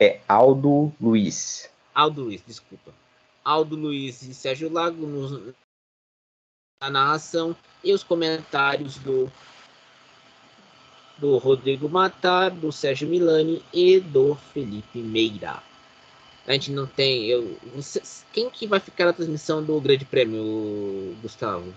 É 0.00 0.20
Aldo 0.26 0.92
Luiz. 1.00 1.68
Aldo 1.94 2.22
Luiz, 2.22 2.42
desculpa. 2.46 2.92
Aldo 3.44 3.76
Luiz 3.76 4.22
e 4.22 4.32
Sérgio 4.32 4.72
Lago 4.72 5.06
nos, 5.06 5.54
na 6.80 6.90
narração 6.90 7.56
e 7.82 7.92
os 7.92 8.04
comentários 8.04 8.98
do, 8.98 9.30
do 11.18 11.36
Rodrigo 11.36 11.88
Matar, 11.88 12.52
do 12.52 12.70
Sérgio 12.70 13.08
Milani 13.08 13.64
e 13.72 13.98
do 13.98 14.36
Felipe 14.54 15.00
Meira. 15.00 15.60
A 16.46 16.52
gente 16.52 16.70
não 16.70 16.86
tem. 16.86 17.26
Eu, 17.26 17.58
você, 17.74 18.00
quem 18.32 18.48
que 18.48 18.66
vai 18.66 18.78
ficar 18.78 19.06
na 19.06 19.12
transmissão 19.12 19.62
do 19.62 19.80
Grande 19.80 20.04
Prêmio, 20.04 21.16
Gustavo? 21.20 21.74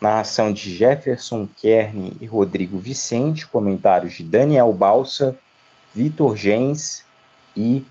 Narração 0.00 0.52
de 0.52 0.74
Jefferson 0.74 1.48
Kern 1.60 2.16
e 2.20 2.26
Rodrigo 2.26 2.78
Vicente, 2.78 3.48
comentários 3.48 4.14
de 4.14 4.22
Daniel 4.22 4.72
Balsa, 4.72 5.36
Vitor 5.92 6.36
Gens 6.36 7.04
e 7.56 7.84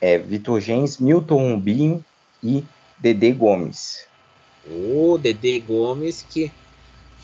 é, 0.00 0.16
Vitor 0.18 0.60
Gens, 0.60 0.98
Milton 0.98 1.52
Rubinho 1.52 2.02
e 2.42 2.64
Dedê 2.98 3.30
Gomes. 3.30 4.08
O 4.66 5.18
Dedê 5.18 5.60
Gomes 5.60 6.24
que, 6.28 6.50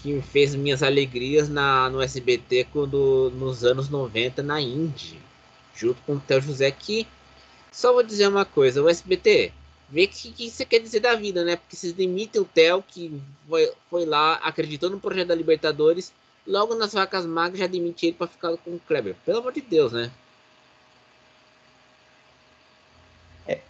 que 0.02 0.20
fez 0.22 0.54
minhas 0.54 0.82
alegrias 0.82 1.48
na, 1.48 1.88
no 1.88 2.02
SBT 2.02 2.68
quando, 2.72 3.32
nos 3.34 3.64
anos 3.64 3.88
90 3.88 4.42
na 4.42 4.60
Indy 4.60 5.20
junto 5.80 6.02
com 6.02 6.14
o 6.14 6.20
Theo 6.20 6.42
José, 6.42 6.70
que 6.70 7.06
só 7.72 7.92
vou 7.92 8.02
dizer 8.02 8.28
uma 8.28 8.44
coisa, 8.44 8.82
o 8.82 8.88
SBT, 8.88 9.52
vê 9.88 10.04
o 10.04 10.08
que, 10.08 10.32
que 10.32 10.50
você 10.50 10.64
quer 10.64 10.80
dizer 10.80 11.00
da 11.00 11.14
vida, 11.14 11.42
né? 11.44 11.56
Porque 11.56 11.74
vocês 11.74 11.92
demitem 11.92 12.42
o 12.42 12.44
Theo, 12.44 12.84
que 12.86 13.20
foi, 13.48 13.72
foi 13.88 14.04
lá, 14.04 14.34
acreditou 14.34 14.90
no 14.90 15.00
projeto 15.00 15.28
da 15.28 15.34
Libertadores, 15.34 16.12
logo 16.46 16.74
nas 16.74 16.92
vacas 16.92 17.24
magras 17.24 17.60
já 17.60 17.66
demite 17.66 18.06
ele 18.06 18.16
para 18.16 18.26
ficar 18.26 18.56
com 18.58 18.72
o 18.72 18.80
Kleber. 18.80 19.14
Pelo 19.24 19.38
amor 19.38 19.52
de 19.52 19.62
Deus, 19.62 19.92
né? 19.92 20.10
É, 23.46 23.60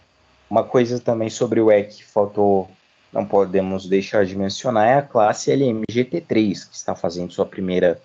uma 0.49 0.63
coisa 0.63 0.99
também 0.99 1.29
sobre 1.29 1.61
o 1.61 1.71
EC 1.71 1.97
que 1.97 2.03
faltou, 2.03 2.69
não 3.11 3.25
podemos 3.25 3.87
deixar 3.87 4.25
de 4.25 4.35
mencionar, 4.35 4.87
é 4.87 4.95
a 4.95 5.01
classe 5.01 5.51
LMGT3, 5.51 6.69
que 6.69 6.75
está 6.75 6.95
fazendo 6.95 7.33
sua 7.33 7.45
primeira 7.45 8.01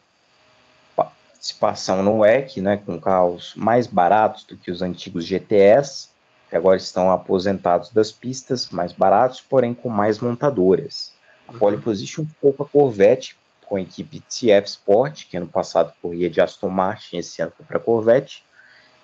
participação 0.97 2.03
no 2.03 2.19
WEC, 2.19 2.61
né, 2.61 2.77
com 2.77 3.01
carros 3.01 3.53
mais 3.55 3.87
baratos 3.87 4.45
do 4.45 4.57
que 4.57 4.71
os 4.71 4.83
antigos 4.83 5.25
GTS, 5.25 6.09
que 6.51 6.57
agora 6.57 6.77
estão 6.77 7.11
aposentados 7.11 7.91
das 7.91 8.11
pistas, 8.11 8.69
mais 8.71 8.93
baratos, 8.93 9.41
porém 9.41 9.75
com 9.75 9.89
mais 9.89 10.19
montadoras. 10.19 11.13
A 11.47 11.53
uhum. 11.53 11.59
pole 11.59 11.79
position 11.79 12.25
ficou 12.25 12.53
com 12.53 12.65
a 12.65 12.67
Corvette, 12.67 13.37
com 13.65 13.77
a 13.77 13.81
equipe 13.81 14.21
TF 14.21 14.69
Sport, 14.69 15.27
que 15.29 15.37
ano 15.37 15.47
passado 15.47 15.93
corria 16.03 16.31
de 16.31 16.41
Aston 16.41 16.69
Martin, 16.69 17.19
esse 17.19 17.41
ano 17.43 17.53
foi 17.57 17.67
para 17.67 17.77
a 17.77 17.81
Corvette, 17.81 18.45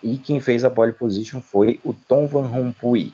e 0.03 0.19
quem 0.19 0.41
fez 0.41 0.65
a 0.65 0.71
pole 0.71 0.93
position 0.93 1.41
foi 1.41 1.81
o 1.85 1.93
Tom 1.93 2.27
Van 2.27 2.47
Rompuy, 2.47 3.13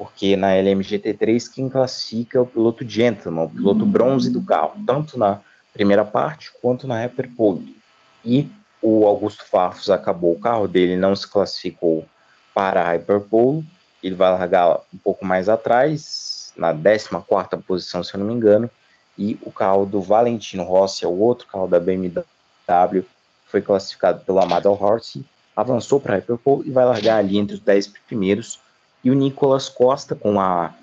porque 0.00 0.34
na 0.34 0.52
LMGT3 0.52 1.52
quem 1.52 1.68
classifica 1.68 2.38
é 2.38 2.40
o 2.40 2.46
piloto 2.46 2.88
gentleman, 2.88 3.42
o 3.42 3.50
piloto 3.50 3.84
bronze 3.84 4.30
do 4.30 4.40
carro, 4.40 4.82
tanto 4.86 5.18
na 5.18 5.42
primeira 5.74 6.06
parte 6.06 6.50
quanto 6.62 6.88
na 6.88 7.02
Hyperpole 7.02 7.76
e 8.24 8.48
o 8.80 9.04
Augusto 9.06 9.44
Farfus 9.44 9.90
acabou, 9.90 10.32
o 10.32 10.40
carro 10.40 10.66
dele 10.66 10.96
não 10.96 11.14
se 11.14 11.28
classificou 11.28 12.06
para 12.54 12.80
a 12.80 12.94
Hyperpole, 12.94 13.62
ele 14.02 14.14
vai 14.14 14.30
largar 14.30 14.80
um 14.94 14.96
pouco 14.96 15.22
mais 15.22 15.50
atrás, 15.50 16.50
na 16.56 16.74
14ª 16.74 17.62
posição, 17.62 18.02
se 18.02 18.14
eu 18.14 18.20
não 18.20 18.26
me 18.26 18.32
engano, 18.32 18.70
e 19.18 19.38
o 19.42 19.52
carro 19.52 19.84
do 19.84 20.00
Valentino 20.00 20.62
Rossi, 20.62 21.04
é 21.04 21.08
o 21.08 21.18
outro 21.18 21.46
carro 21.46 21.66
da 21.66 21.78
BMW, 21.78 23.04
foi 23.48 23.60
classificado 23.60 24.24
pelo 24.24 24.40
Amado 24.40 24.70
Horse, 24.70 25.22
avançou 25.54 26.00
para 26.00 26.14
a 26.14 26.16
Hyperpole 26.16 26.66
e 26.66 26.70
vai 26.70 26.86
largar 26.86 27.18
ali 27.18 27.36
entre 27.36 27.56
os 27.56 27.60
10 27.60 27.88
primeiros, 28.08 28.58
e 29.02 29.10
o 29.10 29.14
Nicolas 29.14 29.68
Costa, 29.68 30.14
com 30.14 30.40
a, 30.40 30.74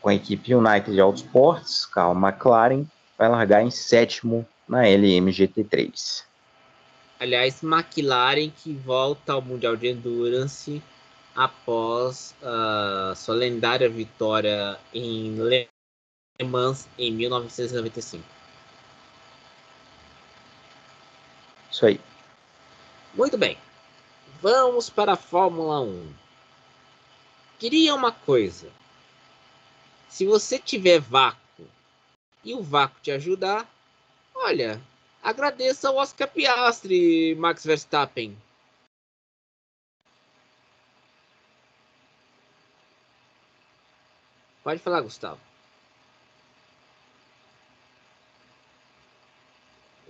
com 0.00 0.08
a 0.08 0.14
equipe 0.14 0.54
United 0.54 1.00
Autosports, 1.00 1.86
carro 1.86 2.14
McLaren, 2.14 2.84
vai 3.16 3.28
largar 3.28 3.62
em 3.62 3.70
sétimo 3.70 4.46
na 4.68 4.82
LMGT3. 4.82 6.24
Aliás, 7.20 7.62
McLaren 7.62 8.50
que 8.50 8.72
volta 8.72 9.32
ao 9.32 9.42
Mundial 9.42 9.76
de 9.76 9.88
Endurance 9.88 10.82
após 11.34 12.34
a 12.42 13.14
sua 13.16 13.34
lendária 13.34 13.88
vitória 13.88 14.78
em 14.92 15.36
Le 15.36 15.68
Mans 16.44 16.88
em 16.98 17.12
1995. 17.12 18.24
Isso 21.70 21.86
aí. 21.86 22.00
Muito 23.14 23.38
bem. 23.38 23.56
Vamos 24.42 24.90
para 24.90 25.12
a 25.12 25.16
Fórmula 25.16 25.80
1. 25.80 26.23
Queria 27.58 27.94
uma 27.94 28.12
coisa. 28.12 28.70
Se 30.08 30.26
você 30.26 30.58
tiver 30.58 31.00
vácuo 31.00 31.66
e 32.44 32.54
o 32.54 32.62
vácuo 32.62 33.00
te 33.00 33.10
ajudar, 33.10 33.68
olha, 34.34 34.80
Agradeça 35.24 35.88
ao 35.88 35.96
Oscar 35.96 36.28
Piastri, 36.28 37.34
Max 37.36 37.64
Verstappen. 37.64 38.36
Pode 44.62 44.80
falar, 44.82 45.00
Gustavo. 45.00 45.40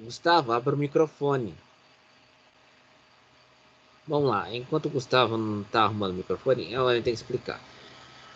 Gustavo, 0.01 0.51
abra 0.51 0.75
o 0.75 0.79
microfone. 0.79 1.57
Vamos 4.07 4.29
lá. 4.29 4.55
Enquanto 4.55 4.87
o 4.87 4.91
Gustavo 4.91 5.37
não 5.37 5.63
está 5.63 5.85
arrumando 5.85 6.13
o 6.13 6.17
microfone, 6.17 6.73
eu 6.73 6.87
tenho 6.87 7.03
que 7.03 7.11
explicar. 7.11 7.61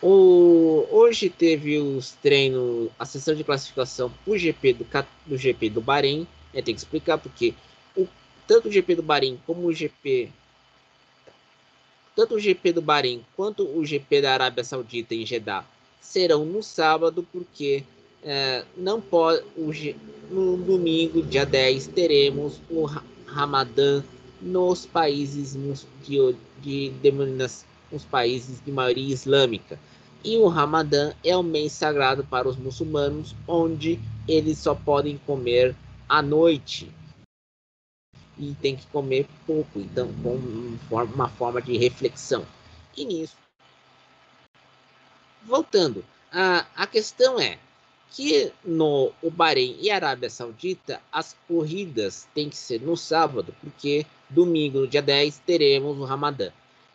O, 0.01 0.87
hoje 0.91 1.29
teve 1.29 1.77
os 1.79 2.13
treinos, 2.23 2.89
a 2.99 3.05
sessão 3.05 3.35
de 3.35 3.43
classificação 3.43 4.11
para 4.25 4.33
o 4.33 4.39
GP 4.39 4.75
do, 4.75 4.87
do 5.27 5.37
GP 5.37 5.71
do 5.71 5.81
Bahrein 5.81 6.27
é, 6.55 6.63
tem 6.63 6.73
que 6.73 6.81
explicar 6.81 7.19
porque 7.19 7.53
o, 7.97 8.07
tanto 8.47 8.69
o 8.69 8.73
GP 8.73 8.95
do 8.95 9.03
Bahrein 9.03 9.41
como 9.45 9.67
o 9.67 9.73
GP 9.73 10.31
tanto 12.15 12.37
o 12.37 12.41
GP 12.41 12.75
do 12.75 12.81
Bahrein 12.81 13.25
quanto 13.35 13.65
o 13.65 13.85
GP 13.85 14.23
da 14.23 14.35
Arábia 14.35 14.63
Saudita 14.63 15.17
em 15.17 15.27
Jeddah 15.27 15.65
serão 16.01 16.45
no 16.45 16.63
sábado 16.63 17.27
porque 17.33 17.83
é, 18.23 18.65
não 18.77 19.01
pode 19.01 19.43
o, 19.57 19.73
no 20.31 20.57
domingo 20.59 21.23
dia 21.23 21.45
10 21.45 21.89
teremos 21.89 22.61
o 22.71 22.85
Ramadã 23.27 24.05
nos 24.41 24.87
países 24.87 25.57
de, 26.05 26.37
de, 26.61 26.91
de, 26.91 28.05
países 28.11 28.63
de 28.65 28.71
maioria 28.71 29.13
islâmica. 29.13 29.79
E 30.25 30.37
o 30.37 30.49
Ramadã 30.49 31.13
é 31.25 31.37
o 31.37 31.43
mês 31.43 31.73
sagrado 31.73 32.25
para 32.25 32.49
os 32.49 32.57
muçulmanos, 32.57 33.35
onde 33.47 34.01
eles 34.27 34.59
só 34.59 34.75
podem 34.75 35.19
comer 35.19 35.75
à 36.09 36.21
noite. 36.21 36.91
E 38.37 38.55
tem 38.61 38.77
que 38.77 38.87
comer 38.89 39.27
pouco, 39.47 39.81
então, 39.81 40.13
com 40.23 40.37
uma 41.03 41.29
forma 41.29 41.61
de 41.61 41.77
reflexão. 41.77 42.47
E 42.97 43.05
nisso. 43.05 43.37
Voltando, 45.45 46.05
a, 46.31 46.67
a 46.77 46.87
questão 46.87 47.41
é 47.41 47.59
que 48.11 48.53
no 48.65 49.13
o 49.23 49.31
Bahrein 49.31 49.77
e 49.81 49.91
Arábia 49.91 50.31
Saudita 50.31 51.01
as 51.13 51.37
corridas 51.47 52.29
têm 52.35 52.49
que 52.49 52.57
ser 52.57 52.81
no 52.81 52.97
sábado, 52.97 53.55
porque 53.61 54.07
domingo, 54.29 54.87
dia 54.87 55.03
10, 55.03 55.43
teremos 55.47 55.99
o 55.99 56.05
Ramadã. 56.05 56.51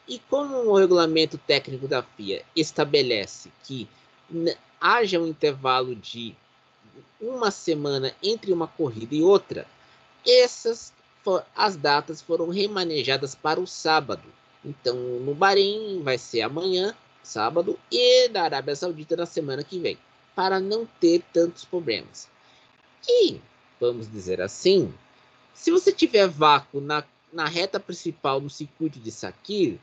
E 0.07 0.19
como 0.19 0.55
o 0.69 0.77
regulamento 0.77 1.37
técnico 1.37 1.87
da 1.87 2.03
FIA 2.03 2.43
estabelece 2.55 3.51
que 3.63 3.87
haja 4.79 5.19
um 5.19 5.27
intervalo 5.27 5.95
de 5.95 6.35
uma 7.19 7.51
semana 7.51 8.13
entre 8.21 8.51
uma 8.51 8.67
corrida 8.67 9.15
e 9.15 9.21
outra, 9.21 9.65
essas 10.25 10.93
as 11.55 11.77
datas 11.77 12.21
foram 12.21 12.49
remanejadas 12.49 13.33
para 13.33 13.59
o 13.59 13.67
sábado. 13.67 14.23
Então, 14.63 14.95
no 14.95 15.33
Bahrein 15.33 16.01
vai 16.03 16.17
ser 16.17 16.41
amanhã, 16.41 16.93
sábado, 17.21 17.79
e 17.91 18.27
na 18.29 18.43
Arábia 18.43 18.75
Saudita 18.75 19.15
na 19.15 19.25
semana 19.25 19.63
que 19.63 19.79
vem, 19.79 19.97
para 20.35 20.59
não 20.59 20.85
ter 20.99 21.23
tantos 21.31 21.63
problemas. 21.63 22.27
E, 23.07 23.39
vamos 23.79 24.09
dizer 24.11 24.41
assim, 24.41 24.93
se 25.53 25.71
você 25.71 25.91
tiver 25.91 26.27
vácuo 26.27 26.81
na, 26.81 27.03
na 27.33 27.47
reta 27.47 27.79
principal 27.79 28.39
do 28.39 28.49
circuito 28.49 28.99
de 28.99 29.11
Sakir, 29.11 29.79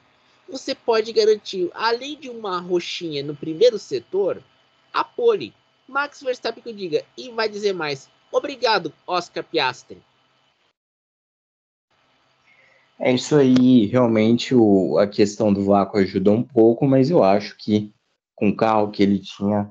você 0.48 0.74
pode 0.74 1.12
garantir, 1.12 1.70
além 1.74 2.18
de 2.18 2.30
uma 2.30 2.60
roxinha 2.60 3.22
no 3.22 3.34
primeiro 3.34 3.78
setor, 3.78 4.42
a 4.92 5.04
pole. 5.04 5.52
Max 5.86 6.22
Verstappen 6.22 6.62
que 6.62 6.72
diga. 6.72 7.04
E 7.16 7.30
vai 7.30 7.48
dizer 7.48 7.72
mais. 7.72 8.08
Obrigado, 8.32 8.92
Oscar 9.06 9.44
Piastri. 9.44 10.00
É 12.98 13.12
isso 13.12 13.34
aí, 13.34 13.86
realmente 13.86 14.54
o, 14.54 14.98
a 14.98 15.06
questão 15.06 15.52
do 15.52 15.64
vácuo 15.64 15.98
ajudou 15.98 16.34
um 16.34 16.42
pouco, 16.42 16.86
mas 16.86 17.10
eu 17.10 17.24
acho 17.24 17.56
que 17.56 17.92
com 18.36 18.50
o 18.50 18.56
carro 18.56 18.90
que 18.90 19.02
ele 19.02 19.18
tinha, 19.18 19.70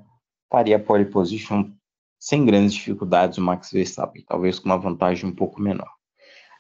faria 0.51 0.79
pole 0.79 1.05
position 1.05 1.71
sem 2.19 2.45
grandes 2.45 2.73
dificuldades 2.73 3.37
o 3.37 3.41
Max 3.41 3.71
Verstappen, 3.71 4.25
talvez 4.27 4.59
com 4.59 4.65
uma 4.65 4.77
vantagem 4.77 5.29
um 5.29 5.35
pouco 5.35 5.61
menor. 5.61 5.98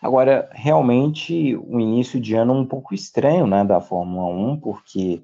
Agora, 0.01 0.49
realmente, 0.53 1.55
o 1.57 1.79
início 1.79 2.19
de 2.19 2.33
ano 2.33 2.53
um 2.53 2.65
pouco 2.65 2.93
estranho, 2.95 3.45
né, 3.45 3.65
da 3.65 3.81
Fórmula 3.81 4.27
1, 4.33 4.59
porque 4.59 5.21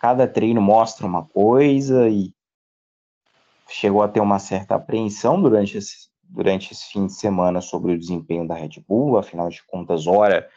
cada 0.00 0.26
treino 0.28 0.60
mostra 0.62 1.04
uma 1.04 1.24
coisa 1.24 2.08
e 2.08 2.32
chegou 3.68 4.02
a 4.02 4.08
ter 4.08 4.20
uma 4.20 4.38
certa 4.38 4.76
apreensão 4.76 5.40
durante 5.42 5.76
esse, 5.76 6.08
durante 6.22 6.72
esse 6.72 6.92
fim 6.92 7.06
de 7.06 7.12
semana 7.12 7.60
sobre 7.60 7.92
o 7.92 7.98
desempenho 7.98 8.46
da 8.46 8.54
Red 8.54 8.82
Bull, 8.86 9.18
afinal 9.18 9.48
de 9.48 9.62
contas, 9.66 10.06
ora 10.06 10.48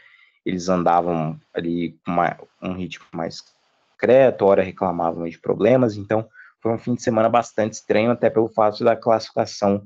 eles 0.46 0.70
andavam 0.70 1.40
ali 1.54 2.00
com 2.06 2.12
uma, 2.12 2.38
um 2.62 2.74
ritmo 2.74 3.06
mais 3.14 3.44
discreto, 3.90 4.46
ora 4.46 4.64
reclamavam 4.64 5.28
de 5.28 5.40
problemas, 5.40 5.98
então 5.98 6.28
foi 6.60 6.72
um 6.74 6.78
fim 6.78 6.94
de 6.94 7.02
semana 7.02 7.28
bastante 7.28 7.74
estranho, 7.74 8.12
até 8.12 8.30
pelo 8.30 8.48
fato 8.48 8.84
da 8.84 8.96
classificação 8.96 9.86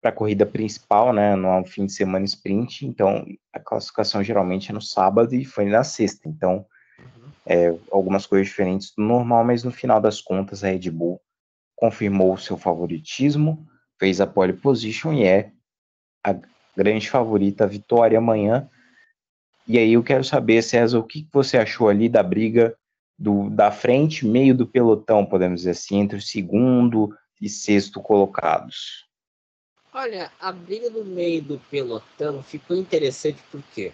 para 0.00 0.10
a 0.10 0.14
corrida 0.14 0.46
principal, 0.46 1.12
né, 1.12 1.36
no 1.36 1.64
fim 1.64 1.86
de 1.86 1.92
semana 1.92 2.24
sprint, 2.24 2.86
então 2.86 3.26
a 3.52 3.60
classificação 3.60 4.22
geralmente 4.24 4.70
é 4.70 4.74
no 4.74 4.80
sábado 4.80 5.34
e 5.34 5.44
foi 5.44 5.66
na 5.66 5.84
sexta, 5.84 6.28
então 6.28 6.64
é, 7.44 7.74
algumas 7.90 8.26
coisas 8.26 8.48
diferentes 8.48 8.92
do 8.96 9.02
normal, 9.02 9.44
mas 9.44 9.62
no 9.62 9.70
final 9.70 10.00
das 10.00 10.20
contas 10.20 10.64
a 10.64 10.68
Red 10.68 10.90
Bull 10.90 11.20
confirmou 11.76 12.32
o 12.32 12.38
seu 12.38 12.56
favoritismo, 12.56 13.66
fez 13.98 14.20
a 14.20 14.26
pole 14.26 14.52
position 14.52 15.12
e 15.12 15.24
é 15.24 15.50
a 16.24 16.36
grande 16.76 17.10
favorita 17.10 17.64
a 17.64 17.66
vitória 17.66 18.18
amanhã. 18.18 18.68
E 19.66 19.78
aí 19.78 19.94
eu 19.94 20.02
quero 20.02 20.24
saber, 20.24 20.62
César, 20.62 20.98
o 20.98 21.04
que 21.04 21.26
você 21.32 21.58
achou 21.58 21.88
ali 21.88 22.08
da 22.08 22.22
briga 22.22 22.74
do, 23.18 23.50
da 23.50 23.70
frente, 23.70 24.26
meio 24.26 24.54
do 24.54 24.66
pelotão, 24.66 25.26
podemos 25.26 25.60
dizer 25.60 25.70
assim, 25.70 26.00
entre 26.00 26.16
o 26.16 26.22
segundo 26.22 27.14
e 27.40 27.48
sexto 27.48 28.00
colocados? 28.00 29.09
Olha, 29.92 30.30
a 30.38 30.52
briga 30.52 30.88
no 30.88 31.04
meio 31.04 31.42
do 31.42 31.58
pelotão 31.68 32.44
ficou 32.44 32.76
interessante 32.76 33.42
porque 33.50 33.92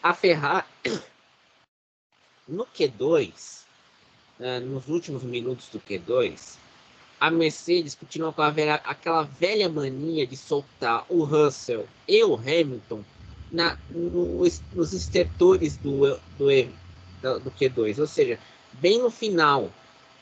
a 0.00 0.14
Ferrari 0.14 0.64
no 2.46 2.64
Q2, 2.64 3.64
né, 4.38 4.60
nos 4.60 4.88
últimos 4.88 5.24
minutos 5.24 5.68
do 5.68 5.80
Q2, 5.80 6.58
a 7.18 7.28
Mercedes 7.28 7.96
continua 7.96 8.32
com 8.32 8.40
aquela 8.40 9.24
velha 9.24 9.68
mania 9.68 10.24
de 10.24 10.36
soltar 10.36 11.04
o 11.08 11.24
Russell 11.24 11.88
e 12.06 12.22
o 12.22 12.36
Hamilton 12.36 13.04
na, 13.50 13.76
nos, 13.90 14.62
nos 14.72 14.92
estertores 14.92 15.76
do, 15.76 16.16
do, 16.38 17.40
do 17.40 17.50
Q2, 17.50 17.98
ou 17.98 18.06
seja, 18.06 18.38
bem 18.74 19.00
no 19.00 19.10
final 19.10 19.72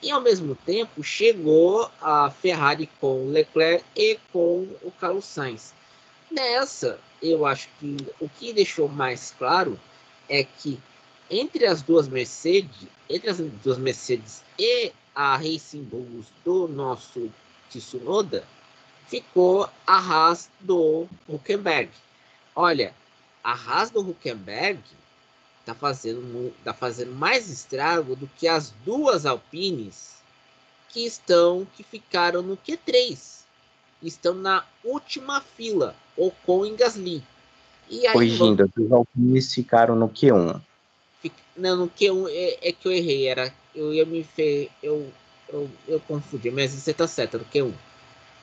e 0.03 0.11
ao 0.11 0.21
mesmo 0.21 0.55
tempo 0.55 1.03
chegou 1.03 1.91
a 2.01 2.31
Ferrari 2.31 2.89
com 3.01 3.31
Leclerc 3.31 3.85
e 3.97 4.19
com 4.33 4.69
o 4.83 4.91
Carlos 4.93 5.25
Sainz. 5.25 5.75
Nessa, 6.31 7.01
eu 7.23 7.45
acho 7.47 7.69
que 7.81 7.97
o 8.21 8.29
que 8.29 8.53
deixou 8.53 8.89
mais 8.89 9.35
claro 9.37 9.79
é 10.29 10.45
que 10.45 10.79
entre 11.31 11.67
as 11.67 11.83
duas 11.83 12.09
Mercedes, 12.09 12.87
entre 13.09 13.31
as 13.31 13.39
duas 13.39 13.79
Mercedes 13.79 14.43
e 14.59 14.93
a 15.15 15.37
Racing 15.37 15.83
Bulls 15.83 16.27
do 16.45 16.69
nosso 16.69 17.31
Tsunoda, 17.71 18.45
ficou 19.09 19.69
a 19.87 19.99
Haas 19.99 20.51
do 20.61 21.09
Huckenberg. 21.29 21.91
Olha, 22.55 22.95
a 23.43 23.53
Haas 23.53 23.91
do 23.91 24.01
Huckenberg 24.01 24.81
tá 25.69 25.75
fazendo, 25.75 26.55
tá 26.65 26.73
fazendo 26.73 27.13
mais 27.13 27.51
estrago 27.51 28.17
do 28.17 28.27
que 28.39 28.49
as 28.49 28.71
duas 28.87 29.27
Alpines 29.27 30.17
que 30.89 31.05
estão, 31.05 31.67
que 31.77 31.83
ficaram 31.83 32.41
no 32.41 32.57
Q3. 32.57 33.43
Estão 34.03 34.33
na 34.33 34.65
última 34.83 35.43
fila, 35.43 35.95
Ocon 36.17 36.65
e 36.65 36.75
Gasly. 36.75 37.23
E 37.91 38.07
aí, 38.07 38.15
Corrigindo, 38.15 38.71
vamos... 38.75 38.91
os 38.91 38.93
Alpines 38.93 39.53
ficaram 39.53 39.95
no 39.95 40.09
Q1. 40.09 40.59
Não, 41.55 41.77
no 41.77 41.91
Q1 41.91 42.29
é, 42.31 42.69
é, 42.69 42.73
que 42.73 42.89
eu 42.89 42.93
errei, 42.93 43.27
era, 43.27 43.53
eu 43.75 43.93
ia 43.93 44.07
me 44.07 44.25
fe... 44.25 44.71
eu, 44.83 45.13
eu, 45.51 45.69
eu 45.87 46.01
confundi, 46.01 46.51
mas 46.51 46.71
você 46.71 46.95
tá 46.95 47.07
certo, 47.07 47.37
no 47.37 47.45
Q1. 47.45 47.75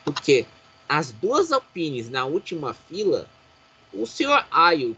Porque 0.03 0.45
as 0.87 1.11
duas 1.11 1.51
Alpines 1.51 2.07
na 2.07 2.25
última 2.25 2.75
fila 2.75 3.27
o 3.97 4.05
senhor 4.05 4.45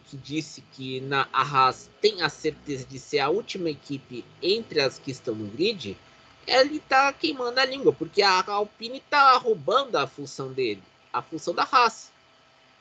que 0.06 0.18
disse 0.18 0.62
que 0.74 1.02
na 1.02 1.28
Haas 1.32 1.90
tem 2.02 2.22
a 2.22 2.30
certeza 2.30 2.86
de 2.86 3.00
ser 3.00 3.20
a 3.20 3.30
última 3.30 3.70
equipe 3.70 4.26
entre 4.42 4.82
as 4.82 4.98
que 4.98 5.12
estão 5.12 5.36
no 5.36 5.48
grid, 5.48 5.98
ele 6.46 6.78
está 6.78 7.12
queimando 7.14 7.60
a 7.60 7.66
língua, 7.66 7.94
porque 7.94 8.22
a 8.22 8.44
Alpine 8.48 8.98
está 8.98 9.38
roubando 9.38 9.98
a 9.98 10.08
função 10.08 10.52
dele, 10.52 10.82
a 11.12 11.22
função 11.22 11.54
da 11.54 11.68
Haas. 11.70 12.12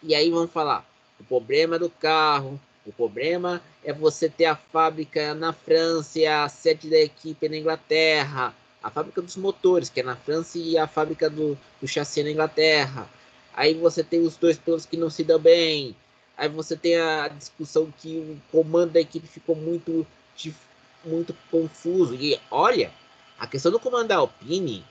E 0.02 0.14
aí 0.14 0.30
vamos 0.30 0.52
falar, 0.52 0.86
o 1.18 1.24
problema 1.24 1.78
do 1.78 1.90
carro, 1.90 2.60
o 2.86 2.92
problema 2.92 3.60
é 3.82 3.92
você 3.92 4.28
ter 4.28 4.44
a 4.44 4.54
fábrica 4.54 5.34
na 5.34 5.52
França 5.52 6.20
e 6.20 6.26
a 6.26 6.48
sede 6.48 6.88
da 6.88 6.98
equipe 6.98 7.48
na 7.48 7.56
Inglaterra, 7.56 8.54
a 8.82 8.90
fábrica 8.90 9.20
dos 9.20 9.36
motores, 9.36 9.90
que 9.90 9.98
é 9.98 10.02
na 10.04 10.14
França, 10.14 10.58
e 10.58 10.78
a 10.78 10.86
fábrica 10.86 11.28
do, 11.28 11.58
do 11.80 11.88
chassi 11.88 12.22
na 12.22 12.30
Inglaterra. 12.30 13.08
Aí 13.52 13.74
você 13.74 14.04
tem 14.04 14.20
os 14.20 14.36
dois 14.36 14.56
pilotos 14.56 14.86
que 14.86 14.96
não 14.96 15.10
se 15.10 15.24
dão 15.24 15.40
bem. 15.40 15.96
Aí 16.36 16.48
você 16.48 16.76
tem 16.76 16.96
a 16.96 17.28
discussão 17.28 17.92
que 17.98 18.18
o 18.18 18.40
comando 18.52 18.92
da 18.92 19.00
equipe 19.00 19.26
ficou 19.26 19.56
muito, 19.56 20.06
muito 21.04 21.34
confuso. 21.50 22.14
E 22.14 22.38
olha, 22.50 22.92
a 23.38 23.46
questão 23.46 23.72
do 23.72 23.80
comando 23.80 24.08
da 24.08 24.16
Alpine 24.16 24.84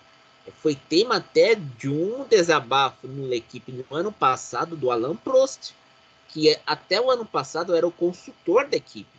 foi 0.62 0.76
tema 0.76 1.18
até 1.18 1.56
de 1.56 1.90
um 1.90 2.26
desabafo 2.26 3.08
na 3.08 3.36
equipe 3.36 3.72
no 3.72 3.86
ano 3.96 4.12
passado 4.12 4.76
do 4.76 4.92
Alan 4.92 5.16
Prost, 5.16 5.74
que 6.30 6.58
até 6.66 7.00
o 7.00 7.12
ano 7.12 7.26
passado 7.26 7.76
era 7.76 7.88
o 7.88 7.92
consultor 7.92 8.68
da 8.68 8.78
equipe. 8.78 9.10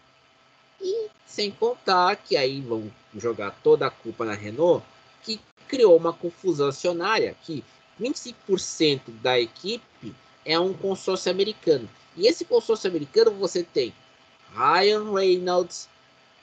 E 0.80 1.08
sem 1.24 1.50
contar 1.50 2.16
que 2.16 2.36
aí 2.36 2.60
vão 2.60 2.90
jogar 3.16 3.52
toda 3.62 3.86
a 3.86 3.90
culpa 3.90 4.24
na 4.24 4.34
Renault, 4.34 4.84
que 5.22 5.40
criou 5.66 5.96
uma 5.96 6.12
confusão 6.12 6.68
acionária, 6.68 7.36
que 7.42 7.64
25% 8.00 9.00
da 9.22 9.38
equipe 9.40 10.14
é 10.44 10.58
um 10.58 10.72
consórcio 10.72 11.30
americano. 11.30 11.88
E 12.16 12.26
esse 12.26 12.44
consórcio 12.44 12.88
americano 12.88 13.30
você 13.32 13.62
tem 13.62 13.94
Ryan 14.54 15.12
Reynolds, 15.12 15.88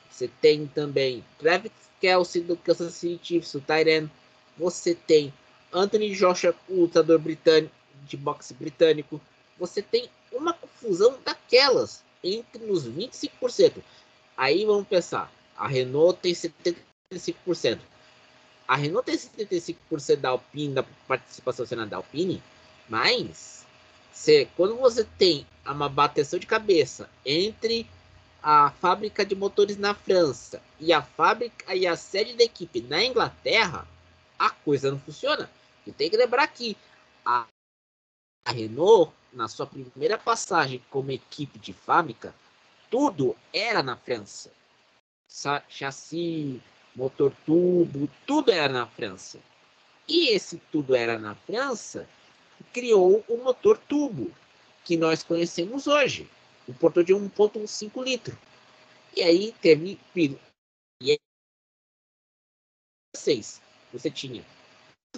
você 0.10 0.28
tem 0.28 0.68
também 0.68 1.24
Travis 1.40 1.72
Kelsey 2.00 2.44
do 2.44 2.56
Kansas 2.56 2.94
City 2.94 3.20
Chiefs, 3.24 3.56
o 3.56 3.62
Tyren, 3.62 4.10
você 4.58 4.94
tem 4.94 5.34
Anthony 5.72 6.14
Joshua, 6.14 6.54
o 6.70 6.82
lutador 6.82 7.18
britânico 7.18 7.74
de 8.06 8.18
boxe 8.18 8.54
britânico, 8.54 9.20
você 9.58 9.82
tem 9.82 10.10
uma 10.32 10.54
confusão 10.54 11.18
daquelas 11.24 12.04
entre 12.24 12.64
nos 12.66 12.88
25%. 12.88 13.82
Aí 14.38 14.66
vamos 14.66 14.88
pensar, 14.88 15.32
a 15.58 15.68
Renault 15.68 16.20
tem 16.22 16.34
75%. 16.34 17.80
A 18.68 18.76
Renault 18.76 19.06
tem 19.06 19.16
75% 19.16 20.18
da 20.18 20.30
Alpine, 20.30 20.74
da 20.74 20.84
participação 21.08 21.64
acionária 21.64 21.90
da 21.90 21.98
Alpine, 21.98 22.42
mas 22.88 23.66
se, 24.12 24.46
quando 24.56 24.76
você 24.76 25.04
tem 25.18 25.46
uma 25.72 25.88
bateção 25.88 26.38
de 26.38 26.46
cabeça 26.46 27.10
entre 27.26 27.88
a 28.42 28.72
fábrica 28.72 29.26
de 29.26 29.36
motores 29.36 29.78
na 29.78 29.94
França 29.94 30.62
e 30.80 30.92
a 30.92 31.02
fábrica 31.02 31.74
e 31.74 31.88
a 31.88 31.96
sede 31.96 32.34
da 32.34 32.44
equipe 32.44 32.82
na 32.82 33.04
Inglaterra, 33.04 33.88
a 34.38 34.50
coisa 34.50 34.92
não 34.92 35.00
funciona. 35.00 35.50
E 35.88 35.92
tem 35.92 36.10
que 36.10 36.18
lembrar 36.18 36.48
que 36.48 36.76
a, 37.26 37.48
a 38.46 38.52
Renault, 38.52 39.14
na 39.32 39.48
sua 39.48 39.66
primeira 39.66 40.18
passagem 40.18 40.84
como 40.90 41.12
equipe 41.12 41.58
de 41.58 41.72
fábrica, 41.72 42.36
tudo 42.92 43.36
era 43.54 43.82
na 43.82 43.96
França. 43.96 44.52
Chassi, 45.70 46.62
motor 46.94 47.34
tubo, 47.46 48.10
tudo 48.28 48.52
era 48.52 48.72
na 48.72 48.86
França. 48.86 49.40
E 50.08 50.30
esse 50.30 50.58
tudo 50.72 50.94
era 50.94 51.18
na 51.18 51.34
França, 51.34 52.08
criou 52.74 53.24
o 53.30 53.38
motor 53.38 53.78
tubo 53.78 54.32
que 54.84 54.98
nós 54.98 55.24
conhecemos 55.24 55.88
hoje, 55.88 56.30
o 56.68 56.74
motor 56.82 57.04
de 57.04 57.14
1.15 57.14 58.04
litro. 58.04 58.38
E 59.16 59.22
aí 59.22 59.54
teve 59.62 60.00
e 60.16 61.12
aí, 61.12 61.20
francês, 63.16 63.62
você 63.92 64.10
tinha 64.10 64.44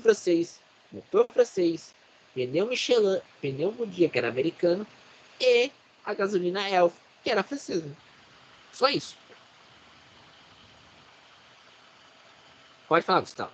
francês, 0.01 0.59
motor 0.91 1.27
francês, 1.31 1.93
pneu 2.33 2.67
Michelin, 2.67 3.21
pneu 3.41 3.71
Goodyear, 3.71 4.11
que 4.11 4.17
era 4.17 4.27
americano, 4.27 4.85
e 5.39 5.71
a 6.03 6.13
gasolina 6.13 6.69
Elf, 6.69 6.93
que 7.23 7.29
era 7.29 7.43
francesa. 7.43 7.95
Só 8.73 8.89
isso. 8.89 9.17
Pode 12.87 13.05
falar, 13.05 13.21
Gustavo. 13.21 13.51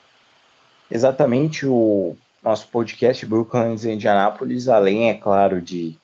Exatamente 0.89 1.65
o 1.65 2.17
nosso 2.41 2.67
podcast 2.69 3.25
Brooklands 3.25 3.85
em 3.85 3.93
Indianápolis, 3.93 4.67
além, 4.67 5.09
é 5.09 5.13
claro, 5.13 5.61
de 5.61 5.97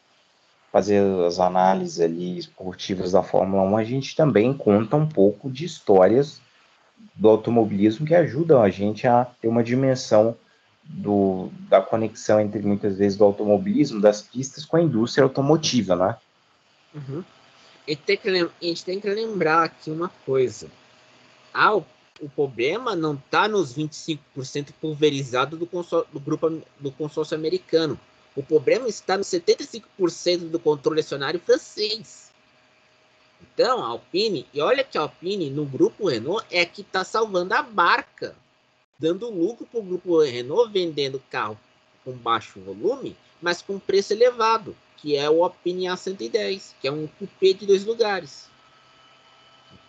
fazer 0.72 1.02
as 1.26 1.40
análises 1.40 2.00
ali 2.00 2.38
esportivas 2.38 3.14
da 3.14 3.24
Fórmula 3.24 3.64
1, 3.64 3.78
a 3.78 3.84
gente 3.84 4.16
também 4.16 4.54
conta 4.54 4.96
um 4.96 5.08
pouco 5.08 5.50
de 5.50 5.66
histórias 5.66 6.40
do 7.16 7.30
automobilismo 7.30 8.06
que 8.06 8.14
ajudam 8.14 8.62
a 8.62 8.70
gente 8.70 9.08
a 9.08 9.26
ter 9.42 9.48
uma 9.48 9.64
dimensão 9.64 10.36
do, 10.84 11.50
da 11.68 11.82
conexão 11.82 12.40
entre 12.40 12.62
muitas 12.62 12.98
vezes 12.98 13.18
do 13.18 13.26
automobilismo, 13.26 14.00
das 14.00 14.22
pistas 14.22 14.66
com 14.66 14.78
a 14.78 14.82
indústria 14.82 15.24
automotiva, 15.24 15.96
né? 15.96 16.18
Uhum. 16.94 17.24
E 17.88 17.96
tem 17.96 18.18
que, 18.18 18.30
a 18.30 18.50
gente 18.62 18.86
tem 18.86 19.00
que 19.00 19.10
lembrar 19.10 19.64
aqui 19.64 19.90
uma 19.90 20.10
coisa. 20.26 20.68
O, 21.56 21.84
o 22.20 22.30
problema 22.30 22.96
não 22.96 23.14
está 23.14 23.48
nos 23.48 23.76
25% 23.76 24.74
pulverizado 24.82 25.56
do, 25.58 25.66
consórcio, 25.66 26.12
do 26.12 26.20
grupo 26.20 26.62
do 26.80 26.92
consórcio 26.92 27.36
americano. 27.36 28.00
O 28.36 28.44
problema 28.44 28.88
está 28.88 29.18
nos 29.18 29.28
75% 29.28 30.50
do 30.50 30.60
controle 30.60 31.00
acionário 31.00 31.40
francês. 31.40 32.32
Então, 33.42 33.84
a 33.84 33.88
Alpine, 33.88 34.48
e 34.54 34.62
olha 34.62 34.84
que 34.84 34.98
a 34.98 35.02
Alpine 35.02 35.50
no 35.50 35.66
grupo 35.66 36.08
Renault 36.08 36.46
é 36.52 36.66
que 36.66 36.82
está 36.82 37.04
salvando 37.04 37.54
a 37.54 37.62
barca 37.62 38.36
dando 39.00 39.30
lucro 39.30 39.66
para 39.66 39.80
o 39.80 39.84
grupo 39.84 40.22
Renault 40.22 40.72
vendendo 40.72 41.22
carro 41.30 41.58
com 42.04 42.14
baixo 42.14 42.60
volume, 42.62 43.16
mas 43.42 43.62
com 43.62 43.78
preço 43.78 44.14
elevado, 44.14 44.76
que 44.98 45.16
é 45.16 45.30
o 45.30 45.44
Alpine 45.44 45.86
A110, 45.86 46.74
que 46.82 46.88
é 46.88 46.92
um 46.92 47.08
cupê 47.08 47.54
de 47.54 47.66
dois 47.66 47.86
lugares. 47.86 48.50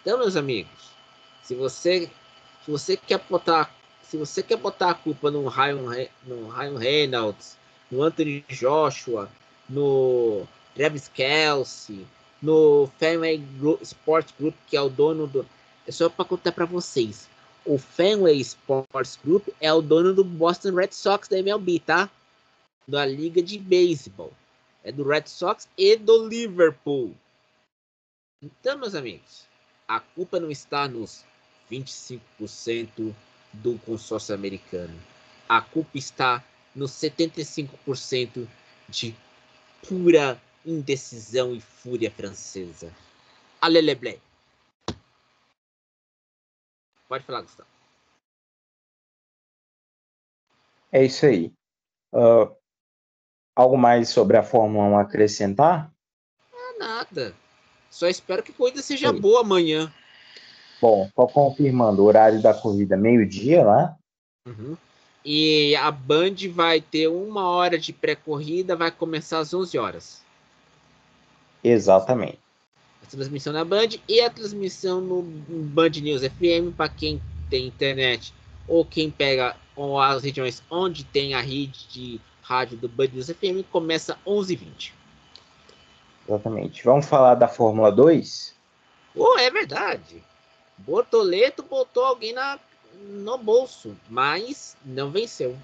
Então, 0.00 0.18
meus 0.18 0.36
amigos, 0.36 0.90
se 1.42 1.54
você 1.54 2.10
se 2.68 2.72
você 2.72 2.96
quer 2.98 3.18
botar 3.30 3.74
se 4.02 4.16
você 4.16 4.42
quer 4.42 4.56
botar 4.56 4.90
a 4.90 4.94
culpa 4.94 5.30
no 5.30 5.48
Ryan, 5.48 6.08
no 6.24 6.48
Ryan 6.48 6.78
Reynolds, 6.78 7.56
no 7.90 8.02
Anthony 8.02 8.44
Joshua, 8.48 9.30
no 9.68 10.46
Travis 10.74 11.08
Kelsey, 11.08 12.06
no 12.40 12.90
Fenway 12.98 13.42
Sports 13.82 14.34
Group, 14.38 14.54
que 14.66 14.76
é 14.76 14.80
o 14.80 14.88
dono 14.88 15.26
do. 15.26 15.46
É 15.86 15.92
só 15.92 16.08
para 16.08 16.24
contar 16.24 16.52
para 16.52 16.64
vocês 16.64 17.28
o 17.64 17.78
Fenway 17.78 18.38
Sports 18.40 19.18
Group 19.22 19.48
é 19.60 19.72
o 19.72 19.82
dono 19.82 20.14
do 20.14 20.24
Boston 20.24 20.74
Red 20.74 20.92
Sox 20.92 21.28
da 21.28 21.38
MLB, 21.38 21.80
tá? 21.80 22.10
Da 22.86 23.04
liga 23.04 23.42
de 23.42 23.58
beisebol. 23.58 24.32
É 24.82 24.92
do 24.92 25.06
Red 25.06 25.24
Sox 25.26 25.68
e 25.76 25.96
do 25.96 26.26
Liverpool. 26.26 27.14
Então, 28.42 28.78
meus 28.78 28.94
amigos, 28.94 29.46
a 29.86 30.00
culpa 30.00 30.40
não 30.40 30.50
está 30.50 30.88
nos 30.88 31.24
25% 31.70 33.14
do 33.52 33.78
consórcio 33.78 34.34
americano. 34.34 34.98
A 35.48 35.60
culpa 35.60 35.96
está 35.96 36.44
nos 36.74 36.92
75% 36.92 38.46
de 38.88 39.14
pura 39.88 40.40
indecisão 40.64 41.54
e 41.54 41.60
fúria 41.60 42.10
francesa. 42.10 42.92
Aleleblé. 43.60 44.18
Pode 47.08 47.24
falar, 47.24 47.42
Gustavo. 47.42 47.68
É 50.92 51.04
isso 51.04 51.26
aí. 51.26 51.52
Uh, 52.12 52.54
algo 53.54 53.76
mais 53.76 54.08
sobre 54.08 54.36
a 54.36 54.42
Fórmula 54.42 54.84
1 54.84 54.98
acrescentar? 54.98 55.92
Ah, 56.52 56.74
nada. 56.78 57.34
Só 57.90 58.06
espero 58.06 58.42
que 58.42 58.52
a 58.52 58.54
corrida 58.54 58.82
seja 58.82 59.10
Sim. 59.10 59.20
boa 59.20 59.40
amanhã. 59.40 59.92
Bom, 60.80 61.10
só 61.14 61.26
confirmando, 61.26 62.02
o 62.02 62.06
horário 62.06 62.40
da 62.40 62.54
corrida 62.54 62.96
meio-dia 62.96 63.64
lá. 63.64 63.96
Uhum. 64.46 64.76
E 65.24 65.74
a 65.76 65.90
Band 65.90 66.36
vai 66.52 66.80
ter 66.80 67.08
uma 67.08 67.48
hora 67.48 67.78
de 67.78 67.92
pré-corrida, 67.92 68.76
vai 68.76 68.90
começar 68.90 69.40
às 69.40 69.52
11 69.52 69.76
horas. 69.78 70.22
Exatamente 71.62 72.38
transmissão 73.08 73.52
na 73.52 73.64
Band 73.64 73.88
e 74.08 74.20
a 74.20 74.30
transmissão 74.30 75.00
no 75.00 75.22
Band 75.22 75.90
News 76.00 76.22
FM 76.22 76.74
para 76.76 76.88
quem 76.88 77.20
tem 77.50 77.66
internet 77.66 78.34
ou 78.66 78.84
quem 78.84 79.10
pega 79.10 79.56
ou 79.74 80.00
as 80.00 80.22
regiões 80.22 80.62
onde 80.70 81.04
tem 81.04 81.34
a 81.34 81.40
rede 81.40 81.88
de 81.88 82.20
rádio 82.42 82.76
do 82.76 82.88
Band 82.88 83.08
News 83.12 83.30
FM 83.30 83.64
começa 83.70 84.18
11h20. 84.26 84.92
Exatamente. 86.28 86.84
Vamos 86.84 87.06
falar 87.06 87.34
da 87.34 87.48
Fórmula 87.48 87.90
2? 87.90 88.54
Oh, 89.14 89.38
é 89.38 89.50
verdade. 89.50 90.22
Bortoleto 90.78 91.62
botou 91.62 92.04
alguém 92.04 92.32
na, 92.32 92.58
no 93.08 93.36
bolso, 93.38 93.96
mas 94.08 94.76
não 94.84 95.10
venceu. 95.10 95.56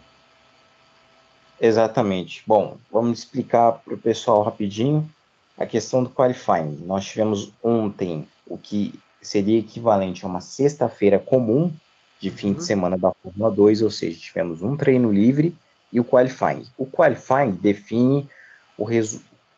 Exatamente. 1.61 2.43
Bom, 2.47 2.77
vamos 2.91 3.21
explicar 3.21 3.73
para 3.73 3.95
o 3.95 3.99
pessoal 3.99 4.43
rapidinho 4.43 5.09
a 5.57 5.65
questão 5.65 6.03
do 6.03 6.11
qualifying. 6.11 6.83
Nós 6.85 7.07
tivemos 7.07 7.53
ontem 7.63 8.27
o 8.47 8.59
que 8.59 8.99
seria 9.23 9.59
equivalente 9.59 10.25
a 10.25 10.29
uma 10.29 10.41
sexta-feira 10.41 11.19
comum 11.19 11.73
de 12.21 12.31
fim 12.31 12.49
uhum. 12.49 12.55
de 12.55 12.65
semana 12.65 12.99
da 12.99 13.13
Fórmula 13.23 13.51
2, 13.51 13.83
ou 13.83 13.91
seja, 13.91 14.19
tivemos 14.19 14.63
um 14.63 14.77
treino 14.77 15.13
livre 15.13 15.55
e 15.93 16.01
o 16.01 16.05
qualifying. 16.05 16.67
O 16.77 16.87
qualifying 16.87 17.53
define 17.53 18.29
o, 18.77 18.87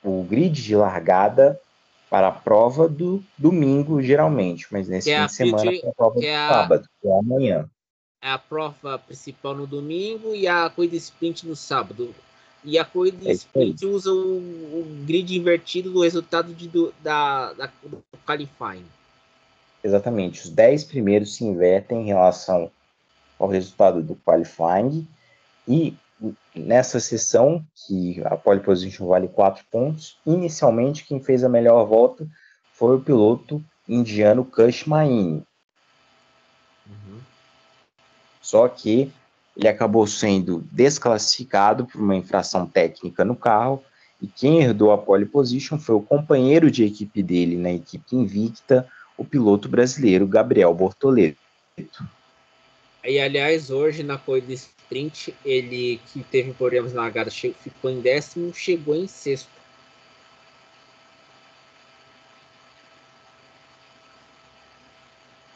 o 0.03 0.23
grid 0.25 0.63
de 0.63 0.77
largada 0.77 1.59
para 2.17 2.29
a 2.29 2.33
prova 2.33 2.89
do 2.89 3.23
domingo, 3.37 4.01
geralmente, 4.01 4.67
mas 4.71 4.89
nesse 4.89 5.11
que 5.11 5.15
fim 5.15 5.23
é 5.23 5.27
de 5.27 5.33
semana 5.35 5.71
é 5.71 5.87
a 5.87 5.93
prova 5.93 6.15
do 6.15 6.25
é 6.25 6.49
sábado, 6.49 6.89
que 6.99 7.09
é 7.09 7.19
amanhã. 7.19 7.71
É 8.23 8.31
a 8.31 8.39
prova 8.39 8.99
principal 8.99 9.55
no 9.55 9.67
domingo 9.67 10.35
e 10.35 10.49
a 10.49 10.71
corrida 10.71 10.97
sprint 10.97 11.47
no 11.47 11.55
sábado. 11.55 12.15
E 12.65 12.79
a 12.79 12.87
corrida 12.87 13.29
é 13.29 13.33
sprint 13.33 13.85
usa 13.85 14.11
o, 14.11 14.39
o, 14.39 15.05
grid 15.05 15.37
invertido 15.37 15.91
do 15.91 16.01
resultado 16.01 16.55
de, 16.55 16.69
do, 16.69 16.95
da, 17.03 17.53
da, 17.53 17.71
do 17.85 18.03
qualifying. 18.27 18.87
Exatamente. 19.85 20.41
Os 20.41 20.49
10 20.49 20.85
primeiros 20.85 21.37
se 21.37 21.45
invertem 21.45 22.01
em 22.01 22.07
relação 22.07 22.71
ao 23.39 23.47
resultado 23.47 24.03
do 24.03 24.17
qualifying. 24.25 25.07
E 25.69 25.95
nessa 26.55 26.99
sessão, 26.99 27.65
que 27.75 28.23
a 28.25 28.37
pole 28.37 28.61
position 28.61 29.07
vale 29.07 29.29
4 29.29 29.65
pontos, 29.71 30.19
inicialmente 30.27 31.05
quem 31.05 31.21
fez 31.23 31.45
a 31.45 31.49
melhor 31.49 31.85
volta 31.85 32.27
foi 32.73 32.97
o 32.97 33.01
piloto 33.01 33.63
indiano 33.89 34.45
Kush 34.45 34.85
Maini. 34.87 35.45
Uhum. 36.87 37.21
Só 38.41 38.67
que 38.69 39.13
ele 39.57 39.69
acabou 39.69 40.07
sendo 40.07 40.65
desclassificado 40.71 41.87
por 41.87 42.01
uma 42.01 42.17
infração 42.17 42.67
técnica 42.67 43.25
no 43.25 43.35
carro, 43.35 43.83
e 44.21 44.27
quem 44.27 44.63
herdou 44.63 44.93
a 44.93 44.99
pole 44.99 45.27
position 45.27 45.79
foi 45.79 45.95
o 45.95 46.03
companheiro 46.03 46.71
de 46.71 46.85
equipe 46.85 47.23
dele 47.23 47.57
na 47.57 47.73
equipe 47.73 48.17
invicta, 48.17 48.87
o 49.17 49.25
piloto 49.25 49.69
brasileiro 49.69 50.27
Gabriel 50.27 50.75
Bortoleto. 50.75 51.39
E 53.05 53.19
aliás, 53.21 53.71
hoje 53.71 54.03
na 54.03 54.19
corrida 54.19 54.55
sprint, 54.87 55.35
ele 55.45 56.01
que 56.13 56.23
teve 56.23 56.53
problemas 56.53 56.93
na 56.93 57.03
largada, 57.03 57.31
ficou 57.31 57.91
em 57.91 58.01
décimo, 58.01 58.55
chegou 58.55 58.95
em 58.95 59.07
sexto. 59.07 59.49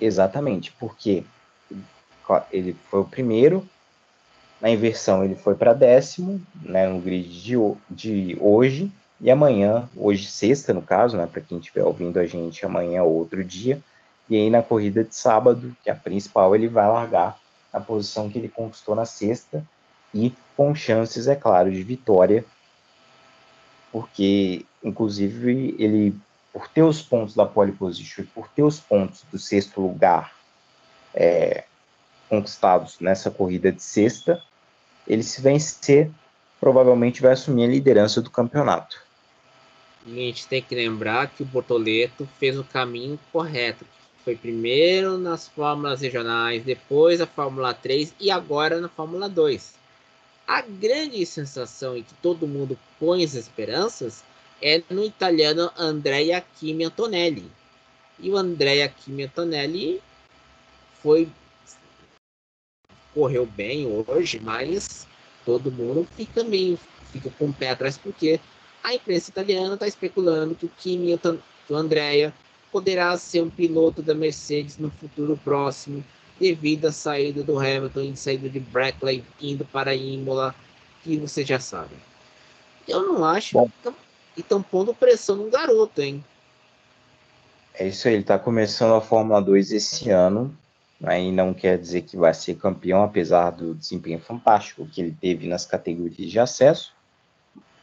Exatamente, 0.01 0.73
porque 0.73 1.25
ele 2.51 2.75
foi 2.91 3.01
o 3.01 3.05
primeiro, 3.05 3.69
na 4.61 4.71
inversão 4.71 5.25
ele 5.25 5.35
foi 5.35 5.55
para 5.55 5.75
décimo, 5.75 6.41
né, 6.63 6.89
no 6.89 7.01
grid 7.01 7.29
de, 7.29 7.57
de 7.91 8.37
hoje, 8.41 8.91
e 9.21 9.31
amanhã, 9.31 9.89
hoje 9.95 10.27
sexta 10.27 10.73
no 10.73 10.81
caso, 10.81 11.17
né, 11.17 11.27
para 11.27 11.43
quem 11.43 11.59
estiver 11.59 11.85
ouvindo 11.85 12.19
a 12.19 12.27
gente 12.27 12.65
amanhã 12.65 12.99
é 12.99 13.03
outro 13.03 13.45
dia, 13.45 13.81
e 14.29 14.37
aí 14.37 14.49
na 14.49 14.63
corrida 14.63 15.05
de 15.05 15.15
sábado, 15.15 15.77
que 15.83 15.91
é 15.91 15.93
a 15.93 15.97
principal, 15.97 16.55
ele 16.55 16.69
vai 16.69 16.89
largar 16.89 17.40
na 17.73 17.81
posição 17.81 18.29
que 18.29 18.39
ele 18.39 18.49
conquistou 18.49 18.95
na 18.95 19.05
sexta, 19.05 19.65
e 20.13 20.35
com 20.57 20.75
chances, 20.75 21.29
é 21.29 21.37
claro, 21.37 21.71
de 21.71 21.83
vitória, 21.83 22.45
porque 23.93 24.65
inclusive 24.83 25.75
ele 25.79 26.15
por 26.53 26.69
ter 26.69 26.83
os 26.83 27.01
pontos 27.01 27.35
da 27.35 27.47
pole 27.47 27.73
position, 27.73 28.25
por 28.35 28.49
ter 28.49 28.63
os 28.63 28.81
pontos 28.81 29.25
do 29.31 29.39
sexto 29.39 29.81
lugar 29.81 30.35
é, 31.15 31.65
conquistados 32.29 32.99
nessa 33.01 33.31
corrida 33.31 33.71
de 33.71 33.83
sexta, 33.83 34.43
ele 35.07 35.23
se 35.23 35.41
vencer, 35.41 36.11
provavelmente 36.61 37.23
vai 37.23 37.33
assumir 37.33 37.65
a 37.65 37.69
liderança 37.69 38.21
do 38.21 38.31
campeonato. 38.31 39.01
E 40.07 40.13
a 40.13 40.27
gente 40.27 40.47
tem 40.49 40.63
que 40.63 40.75
lembrar 40.75 41.29
que 41.29 41.43
o 41.43 41.47
Bortoleto 41.47 42.29
fez 42.39 42.59
o 42.59 42.65
caminho 42.65 43.19
correto. 43.33 43.85
Foi 44.25 44.37
primeiro 44.37 45.17
nas 45.17 45.49
Fórmulas 45.49 46.01
regionais, 46.01 46.63
depois 46.63 47.21
a 47.21 47.27
Fórmula 47.27 47.73
3 47.73 48.15
e 48.21 48.31
agora 48.31 48.81
na 48.81 48.89
Fórmula 48.89 49.29
2. 49.29 49.75
A 50.47 50.63
grande 50.63 51.25
sensação 51.25 51.97
e 51.97 52.03
que 52.03 52.15
todo 52.15 52.47
mundo 52.47 52.79
põe 52.99 53.25
as 53.25 53.35
esperanças 53.35 54.23
é 54.61 54.83
no 54.91 55.05
italiano 55.05 55.71
Andrea 55.77 56.45
Kimi 56.59 56.85
Antonelli. 56.85 57.51
E 58.19 58.31
o 58.31 58.37
Andrea 58.37 58.89
Kimi 58.89 59.25
Antonelli 59.25 60.03
foi 61.03 61.29
correu 63.15 63.47
bem 63.47 63.87
hoje, 63.87 64.39
mas 64.41 65.07
todo 65.45 65.73
mundo 65.73 66.07
fica 66.17 66.45
meio 66.45 66.79
fica 67.11 67.31
com 67.31 67.47
o 67.47 67.53
pé 67.53 67.71
atrás 67.71 67.99
porque 67.99 68.39
a 68.85 68.95
imprensa 68.95 69.31
italiana 69.31 69.75
está 69.75 69.87
especulando 69.87 70.55
que 70.55 70.67
o 70.67 70.71
Kimi 70.79 71.19
o 71.69 71.75
Andrea 71.75 72.33
poderá 72.71 73.17
ser 73.17 73.43
um 73.43 73.51
piloto 73.51 74.03
da 74.03 74.15
Mercedes 74.15 74.79
no 74.79 74.91
futuro 74.91 75.39
próximo 75.43 76.05
devido 76.39 76.87
à 76.87 76.93
saída 76.93 77.43
do 77.43 77.59
Hamilton 77.59 78.01
e 78.01 78.17
saída 78.17 78.49
de 78.49 78.59
Brackley 78.59 79.23
indo 79.41 79.65
para 79.65 79.95
Imola, 79.95 80.55
que 81.03 81.17
você 81.17 81.45
já 81.45 81.61
sabe. 81.61 81.95
Eu 82.89 83.03
não 83.07 83.25
acho 83.25 83.55
Bom. 83.55 83.71
E 84.37 84.41
estão 84.41 84.63
pondo 84.63 84.95
pressão 84.95 85.37
no 85.37 85.51
garoto, 85.51 86.01
hein? 86.01 86.25
É 87.75 87.89
isso 87.89 88.09
aí, 88.09 88.15
ele 88.15 88.23
está 88.23 88.39
começando 88.39 88.95
a 88.95 89.01
Fórmula 89.01 89.41
2 89.41 89.73
esse 89.73 90.11
ano. 90.11 90.57
Aí 91.03 91.33
não 91.33 91.55
quer 91.55 91.79
dizer 91.79 92.03
que 92.03 92.17
vai 92.17 92.33
ser 92.35 92.57
campeão, 92.57 93.03
apesar 93.03 93.51
do 93.51 93.75
desempenho 93.75 94.19
fantástico 94.19 94.87
que 94.87 95.01
ele 95.01 95.17
teve 95.19 95.47
nas 95.49 95.65
categorias 95.65 96.31
de 96.31 96.39
acesso. 96.39 96.93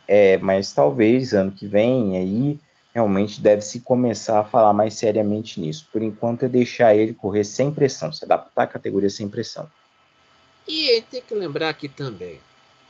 É, 0.07 0.37
mas 0.37 0.71
talvez 0.71 1.33
ano 1.33 1.51
que 1.51 1.67
vem 1.67 2.15
aí 2.15 2.59
realmente 2.97 3.39
deve 3.39 3.61
se 3.61 3.81
começar 3.81 4.39
a 4.39 4.43
falar 4.43 4.73
mais 4.73 4.95
seriamente 4.95 5.61
nisso. 5.61 5.87
Por 5.91 6.01
enquanto 6.01 6.45
é 6.45 6.49
deixar 6.49 6.95
ele 6.95 7.13
correr 7.13 7.43
sem 7.43 7.71
pressão, 7.71 8.11
se 8.11 8.25
adaptar 8.25 8.63
à 8.63 8.67
categoria 8.67 9.09
sem 9.09 9.29
pressão. 9.29 9.69
E 10.67 10.99
tem 11.11 11.21
que 11.21 11.35
lembrar 11.35 11.69
aqui 11.69 11.87
também, 11.87 12.39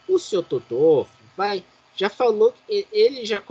o 0.08 0.18
seu 0.18 0.42
Totô 0.42 1.06
vai 1.36 1.62
já 1.94 2.10
falou 2.10 2.54
ele 2.70 3.26
já 3.26 3.44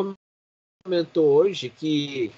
comentou 0.85 1.27
hoje 1.27 1.69
que 1.69 2.33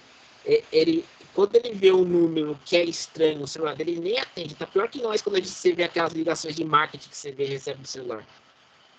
ele 0.73 1.05
quando 1.33 1.55
ele 1.55 1.73
vê 1.73 1.93
um 1.93 2.05
número 2.05 2.59
que 2.65 2.77
é 2.77 2.85
estranho 2.85 3.39
no 3.39 3.47
celular 3.47 3.77
dele, 3.77 3.93
ele 3.93 4.01
nem 4.01 4.19
atende. 4.19 4.57
Tá 4.57 4.67
pior 4.67 4.89
que 4.89 5.01
nós 5.01 5.23
quando 5.23 5.37
a 5.37 5.41
gente 5.41 5.73
vê 5.73 5.85
aquelas 5.85 6.13
ligações 6.13 6.57
de 6.57 6.65
marketing 6.65 7.09
que 7.09 7.17
você 7.17 7.31
vê 7.31 7.45
recebe 7.45 7.79
no 7.79 7.87
celular. 7.87 8.27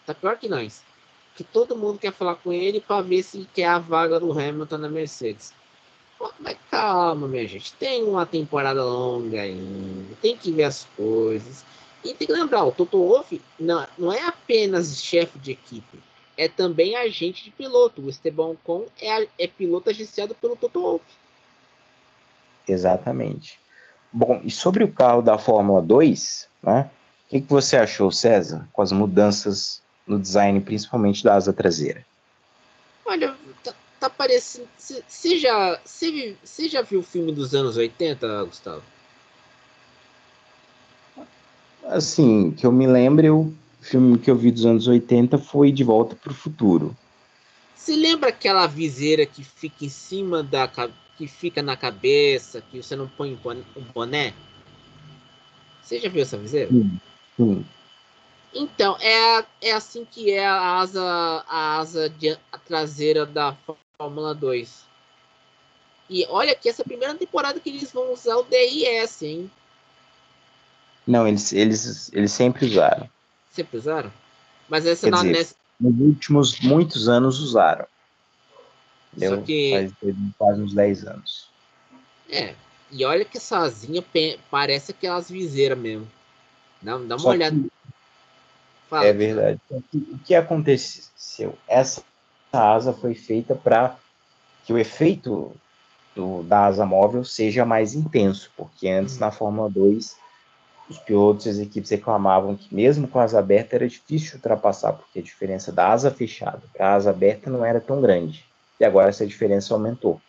Tá 0.06 0.14
pior 0.14 0.38
que 0.38 0.48
nós. 0.48 0.82
Que 1.39 1.43
todo 1.45 1.73
mundo 1.73 1.97
quer 1.97 2.12
falar 2.12 2.36
com 2.36 2.52
ele 2.52 2.82
para 2.82 3.02
ver 3.02 3.23
se 3.23 3.47
quer 3.54 3.67
a 3.67 3.80
vaga 3.80 4.19
do 4.19 4.38
Hamilton 4.38 4.78
na 4.78 4.89
Mercedes. 4.89 5.54
mas 6.38 6.58
calma, 6.69 7.30
minha 7.30 7.47
gente. 7.47 7.71
Tem 7.75 8.04
uma 8.04 8.25
temporada 8.25 8.84
longa 8.84 9.41
ainda. 9.41 10.15
Tem 10.21 10.36
que 10.36 10.52
ver 10.52 10.65
as 10.65 10.86
coisas. 10.97 11.63
E 12.04 12.13
tem 12.13 12.28
que 12.28 12.34
lembrar, 12.34 12.65
o 12.65 12.73
Toto 12.73 12.97
Wolff 12.97 13.41
não, 13.58 13.88
não 13.97 14.12
é 14.12 14.21
apenas 14.21 15.02
chefe 15.02 15.39
de 15.39 15.52
equipe 15.52 15.97
é 16.36 16.49
também 16.49 16.97
agente 16.97 17.45
de 17.45 17.52
piloto. 17.52 18.02
O 18.02 18.10
Esteban 18.10 18.52
Ocon 18.52 18.86
é, 19.02 19.28
é 19.38 19.47
piloto 19.47 19.89
agenciado 19.89 20.36
pelo 20.36 20.58
Toto 20.58 20.82
Wolff. 20.82 21.06
Exatamente. 22.65 23.58
Bom, 24.12 24.41
e 24.43 24.52
sobre 24.52 24.84
o 24.84 24.91
carro 24.91 25.21
da 25.21 25.38
Fórmula 25.38 25.82
2, 25.82 26.47
né? 26.63 26.89
O 27.25 27.30
que, 27.30 27.41
que 27.41 27.49
você 27.49 27.78
achou, 27.78 28.12
César, 28.12 28.67
com 28.73 28.82
as 28.82 28.91
mudanças 28.91 29.82
no 30.10 30.19
design, 30.19 30.60
principalmente 30.60 31.24
da 31.24 31.36
asa 31.36 31.54
traseira? 31.54 32.04
Olha, 33.06 33.36
tá, 33.63 33.74
tá 34.00 34.10
parecendo. 34.10 34.67
Você 34.78 35.38
já, 35.38 35.80
já 36.67 36.82
viu 36.82 37.00
o 37.00 37.04
filme 37.04 37.32
dos 37.32 37.54
anos 37.54 37.78
80, 37.78 38.43
Gustavo? 38.43 38.84
Assim, 41.86 42.52
que 42.52 42.65
eu 42.65 42.72
me 42.72 42.88
lembro, 42.88 43.26
eu 43.26 43.54
filme 43.82 44.17
que 44.17 44.30
eu 44.30 44.36
vi 44.36 44.52
dos 44.52 44.65
anos 44.65 44.88
80 44.88 45.38
foi 45.38 45.72
De 45.72 45.84
Volta 45.84 46.15
para 46.15 46.32
o 46.32 46.36
Futuro. 46.36 46.95
Você 47.76 47.95
lembra 47.95 48.30
aquela 48.30 48.67
viseira 48.67 49.26
que 49.26 49.43
fica 49.43 49.86
em 49.86 49.89
cima 49.89 50.43
da 50.43 50.69
que 51.15 51.28
fica 51.28 51.62
na 51.62 51.76
cabeça, 51.76 52.62
que 52.62 52.82
você 52.82 52.95
não 52.95 53.08
põe 53.08 53.38
um 53.76 53.84
boné? 53.93 54.34
Você 55.82 56.00
já 56.00 56.08
viu 56.08 56.22
essa 56.22 56.38
viseira? 56.38 56.69
Sim. 56.69 57.00
sim. 57.36 57.65
Então, 58.54 58.98
é, 59.00 59.46
é 59.62 59.72
assim 59.74 60.06
que 60.10 60.32
é 60.32 60.46
a 60.46 60.78
asa, 60.78 61.04
a 61.48 61.78
asa 61.78 62.10
de, 62.10 62.32
a 62.52 62.58
traseira 62.58 63.26
da 63.26 63.56
Fórmula 63.98 64.34
2. 64.34 64.86
E 66.10 66.26
olha 66.30 66.56
que 66.56 66.68
essa 66.68 66.82
é 66.82 66.84
a 66.84 66.88
primeira 66.88 67.14
temporada 67.14 67.60
que 67.60 67.70
eles 67.70 67.92
vão 67.92 68.12
usar 68.12 68.36
o 68.38 68.44
DRS, 68.44 69.22
hein? 69.22 69.52
Não, 71.06 71.28
eles, 71.28 71.54
eles, 71.54 72.12
eles 72.14 72.32
sempre 72.32 72.66
usaram. 72.66 73.08
Sempre 73.52 73.78
usaram? 73.78 74.12
Mas 74.68 74.86
essa 74.86 75.08
Quer 75.08 75.12
na 75.12 75.18
dizer, 75.18 75.34
nessa... 75.34 75.56
Nos 75.80 76.00
últimos 76.00 76.60
muitos 76.62 77.08
anos 77.08 77.40
usaram. 77.40 77.86
Só 79.18 79.38
que... 79.38 79.72
Faz 79.72 80.14
quase 80.38 80.62
uns 80.62 80.74
10 80.74 81.08
anos. 81.08 81.50
É. 82.30 82.56
E 82.92 83.06
olha 83.06 83.24
que 83.24 83.38
essa 83.38 83.60
asinha 83.60 84.04
parece 84.50 84.92
aquelas 84.92 85.30
viseiras 85.30 85.78
mesmo. 85.78 86.08
Dá, 86.82 86.98
dá 86.98 87.16
uma 87.16 87.20
Só 87.20 87.30
olhada. 87.30 87.56
Que... 87.56 87.72
Fala. 88.89 89.06
É 89.06 89.13
verdade. 89.13 89.60
O 89.69 90.17
que 90.25 90.34
aconteceu? 90.34 91.56
Essa 91.67 92.04
asa 92.52 92.91
foi 92.91 93.13
feita 93.13 93.54
para 93.54 93.95
que 94.65 94.73
o 94.73 94.78
efeito 94.78 95.52
do, 96.15 96.43
da 96.43 96.65
asa 96.65 96.86
móvel 96.86 97.23
seja 97.23 97.63
mais 97.65 97.93
intenso, 97.93 98.52
porque 98.58 98.89
antes 98.89 99.17
hum. 99.17 99.19
na 99.19 99.32
Fórmula 99.32 99.69
2 99.69 100.17
os 100.89 100.97
pilotos 100.97 101.45
e 101.45 101.49
as 101.49 101.60
equipes 101.60 101.91
reclamavam 101.91 102.56
que 102.56 102.73
mesmo 102.73 103.08
com 103.08 103.19
a 103.19 103.23
asa 103.23 103.38
aberta 103.38 103.75
era 103.75 103.88
difícil 103.88 104.38
ultrapassar, 104.38 104.93
porque 104.93 105.19
a 105.19 105.21
diferença 105.21 105.71
da 105.71 105.91
asa 105.91 106.10
fechada 106.10 106.63
para 106.73 106.88
a 106.88 106.93
asa 106.95 107.12
aberta 107.12 107.47
não 107.47 107.63
era 107.63 107.80
tão 107.80 108.02
grande. 108.02 108.43
E 108.80 108.86
agora 108.86 109.10
essa 109.10 109.28
diferença 109.28 109.71
aumentou. 109.71 110.19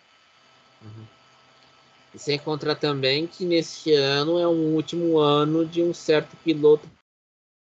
Uhum. 0.83 1.05
E 2.15 2.19
sem 2.19 2.39
contar 2.39 2.75
também 2.75 3.27
que 3.27 3.47
neste 3.47 3.95
ano 3.95 4.39
é 4.39 4.47
um 4.47 4.75
último 4.75 5.19
ano 5.19 5.65
de 5.65 5.83
um 5.83 5.95
certo 5.95 6.37
piloto 6.45 6.87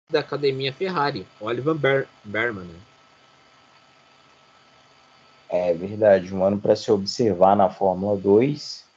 da 0.10 0.22
academia 0.22 0.72
Ferrari, 0.72 1.28
Oliver 1.40 1.76
Ber 1.76 2.08
Berman. 2.24 2.64
Né? 2.64 2.80
É 5.50 5.74
verdade, 5.74 6.34
um 6.34 6.44
ano 6.44 6.58
para 6.58 6.76
se 6.76 6.92
observar 6.92 7.56
na 7.56 7.70
Fórmula 7.70 8.18
2 8.18 8.88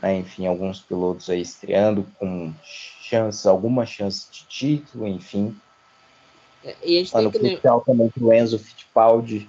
né, 0.00 0.18
enfim, 0.18 0.46
alguns 0.46 0.80
pilotos 0.80 1.28
aí 1.28 1.40
estreando 1.40 2.06
com 2.18 2.54
chance, 2.62 3.46
alguma 3.48 3.84
chance 3.84 4.26
de 4.30 4.44
título, 4.46 5.06
enfim. 5.06 5.56
É, 6.64 6.76
e 6.84 6.96
a 6.96 6.98
gente 7.00 7.12
tá 7.12 7.20
no 7.20 7.32
que... 7.32 7.38
crucial 7.38 7.80
também 7.80 8.08
pro 8.10 8.32
Enzo 8.32 8.58
Fittipaldi. 8.58 9.48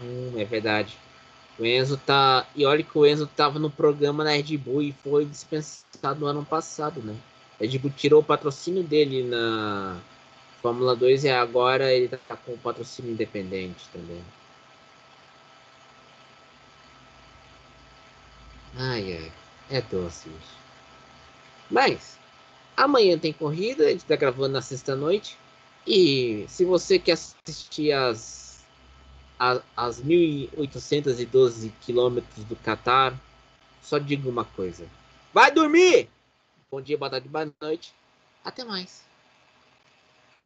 Hum, 0.00 0.32
é 0.36 0.44
verdade. 0.44 0.96
O 1.58 1.64
Enzo 1.64 1.96
tá. 1.96 2.46
E 2.54 2.66
olha 2.66 2.82
que 2.82 2.98
o 2.98 3.06
Enzo 3.06 3.26
tava 3.26 3.58
no 3.58 3.70
programa 3.70 4.22
na 4.22 4.30
Red 4.30 4.58
Bull 4.58 4.82
e 4.82 4.92
foi 4.92 5.24
dispensado 5.24 6.20
no 6.20 6.26
ano 6.26 6.44
passado, 6.44 7.00
né? 7.02 7.16
Red 7.60 7.78
Bull 7.78 7.90
tirou 7.90 8.20
o 8.20 8.24
patrocínio 8.24 8.82
dele 8.82 9.22
na 9.24 10.00
Fórmula 10.60 10.94
2 10.94 11.24
e 11.24 11.30
agora 11.30 11.92
ele 11.92 12.08
tá 12.08 12.36
com 12.36 12.52
o 12.52 12.58
patrocínio 12.58 13.12
independente 13.12 13.88
também. 13.92 14.22
Ai, 18.76 19.14
ai. 19.14 19.32
É 19.70 19.80
doce 19.80 20.28
isso. 20.28 20.56
Mas, 21.70 22.18
amanhã 22.76 23.18
tem 23.18 23.32
corrida, 23.32 23.86
a 23.86 23.90
gente 23.90 24.04
tá 24.04 24.16
gravando 24.16 24.54
na 24.54 24.62
sexta-noite. 24.62 25.36
E 25.86 26.44
se 26.48 26.64
você 26.64 26.98
quer 26.98 27.12
assistir 27.12 27.92
as, 27.92 28.64
as, 29.38 29.62
as 29.76 30.02
1.812 30.02 31.72
quilômetros 31.80 32.44
do 32.44 32.56
Catar, 32.56 33.14
só 33.82 33.98
digo 33.98 34.28
uma 34.28 34.44
coisa. 34.44 34.84
Vai 35.32 35.50
dormir! 35.50 36.08
Bom 36.70 36.80
dia, 36.82 36.98
boa 36.98 37.08
tarde, 37.08 37.28
boa 37.28 37.52
noite. 37.60 37.94
Até 38.44 38.64
mais. 38.64 39.04